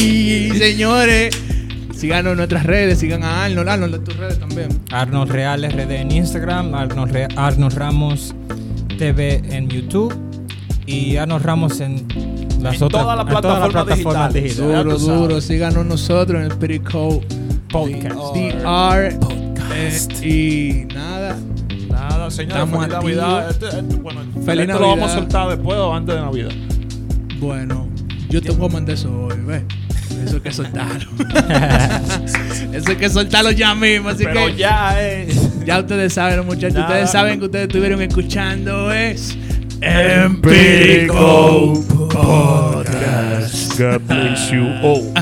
ey! 0.00 0.50
Señores, 0.58 1.30
síganos 1.98 2.32
en 2.32 2.36
nuestras 2.38 2.64
redes, 2.64 2.98
sigan 2.98 3.24
a 3.24 3.44
Arnold, 3.44 3.68
Arnold 3.68 3.94
en 3.96 4.04
tus 4.04 4.16
redes 4.16 4.38
también. 4.38 4.68
Arnold 4.92 5.30
Real 5.30 5.62
RD 5.62 5.90
en 6.00 6.10
Instagram, 6.12 6.74
Arnold, 6.74 7.12
Re- 7.12 7.28
Arnold 7.36 7.74
Ramos 7.76 8.34
TV 8.98 9.42
en 9.50 9.68
YouTube 9.68 10.14
y 10.86 11.16
Arnold 11.16 11.44
Ramos 11.44 11.80
en 11.80 12.06
las 12.60 12.76
En 12.76 12.82
otras 12.84 13.02
todas 13.02 13.16
las 13.16 13.26
en 13.34 13.40
todas 13.42 13.60
las 13.60 13.70
plataformas 13.84 14.32
digitales. 14.34 14.56
Duro, 14.56 14.98
duro, 14.98 15.40
síganos 15.40 15.84
nosotros 15.86 16.40
en 16.40 16.50
el 16.50 16.56
Perico 16.58 17.20
Podcast. 17.70 18.16
DR. 18.34 19.18
Eh, 19.74 19.98
y 20.24 20.94
nada, 20.94 21.36
Nada, 21.90 22.30
señores, 22.30 22.56
Estamos 22.64 22.80
feliz 22.86 22.94
activos. 22.96 23.16
Navidad. 23.22 23.50
Este- 23.50 23.66
este- 23.68 23.96
bueno, 23.96 24.20
Feliz 24.44 24.66
esto 24.68 24.78
lo 24.80 24.88
vamos 24.88 25.10
a 25.10 25.14
soltar 25.14 25.48
después 25.48 25.78
o 25.78 25.94
antes 25.94 26.14
de 26.14 26.20
Navidad. 26.20 26.50
bueno, 27.38 27.86
yo 28.30 28.40
te 28.42 28.50
voy 28.50 28.68
a 28.68 28.72
mandar 28.72 28.94
eso 28.94 29.12
hoy, 29.26 29.36
¿ves? 29.46 29.62
Eso 30.28 30.36
hay 30.36 30.42
que 30.42 30.52
soltarlo. 30.60 31.10
eso 32.74 32.90
hay 32.90 32.96
que 32.96 33.08
soltarlo 33.10 33.50
ya 33.50 33.74
mismo, 33.74 34.10
así 34.10 34.24
Pero 34.24 34.46
que 34.46 34.56
ya, 34.56 34.94
eh. 35.02 35.28
Ya 35.64 35.78
ustedes 35.80 36.12
saben, 36.12 36.44
muchachos. 36.44 36.74
Nada. 36.74 36.86
Ustedes 36.88 37.10
saben 37.10 37.38
que 37.38 37.46
ustedes 37.46 37.66
estuvieron 37.68 38.02
escuchando 38.02 38.92
es 38.92 39.36
Empírico 39.80 41.82
Podcast. 42.10 43.78
God 43.78 44.00
bless 44.06 44.50
you 44.50 44.64
all. 44.82 45.14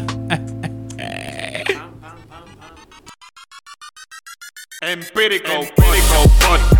Empirical, 4.82 5.62
Empirical 5.62 6.28
Podcast. 6.38 6.75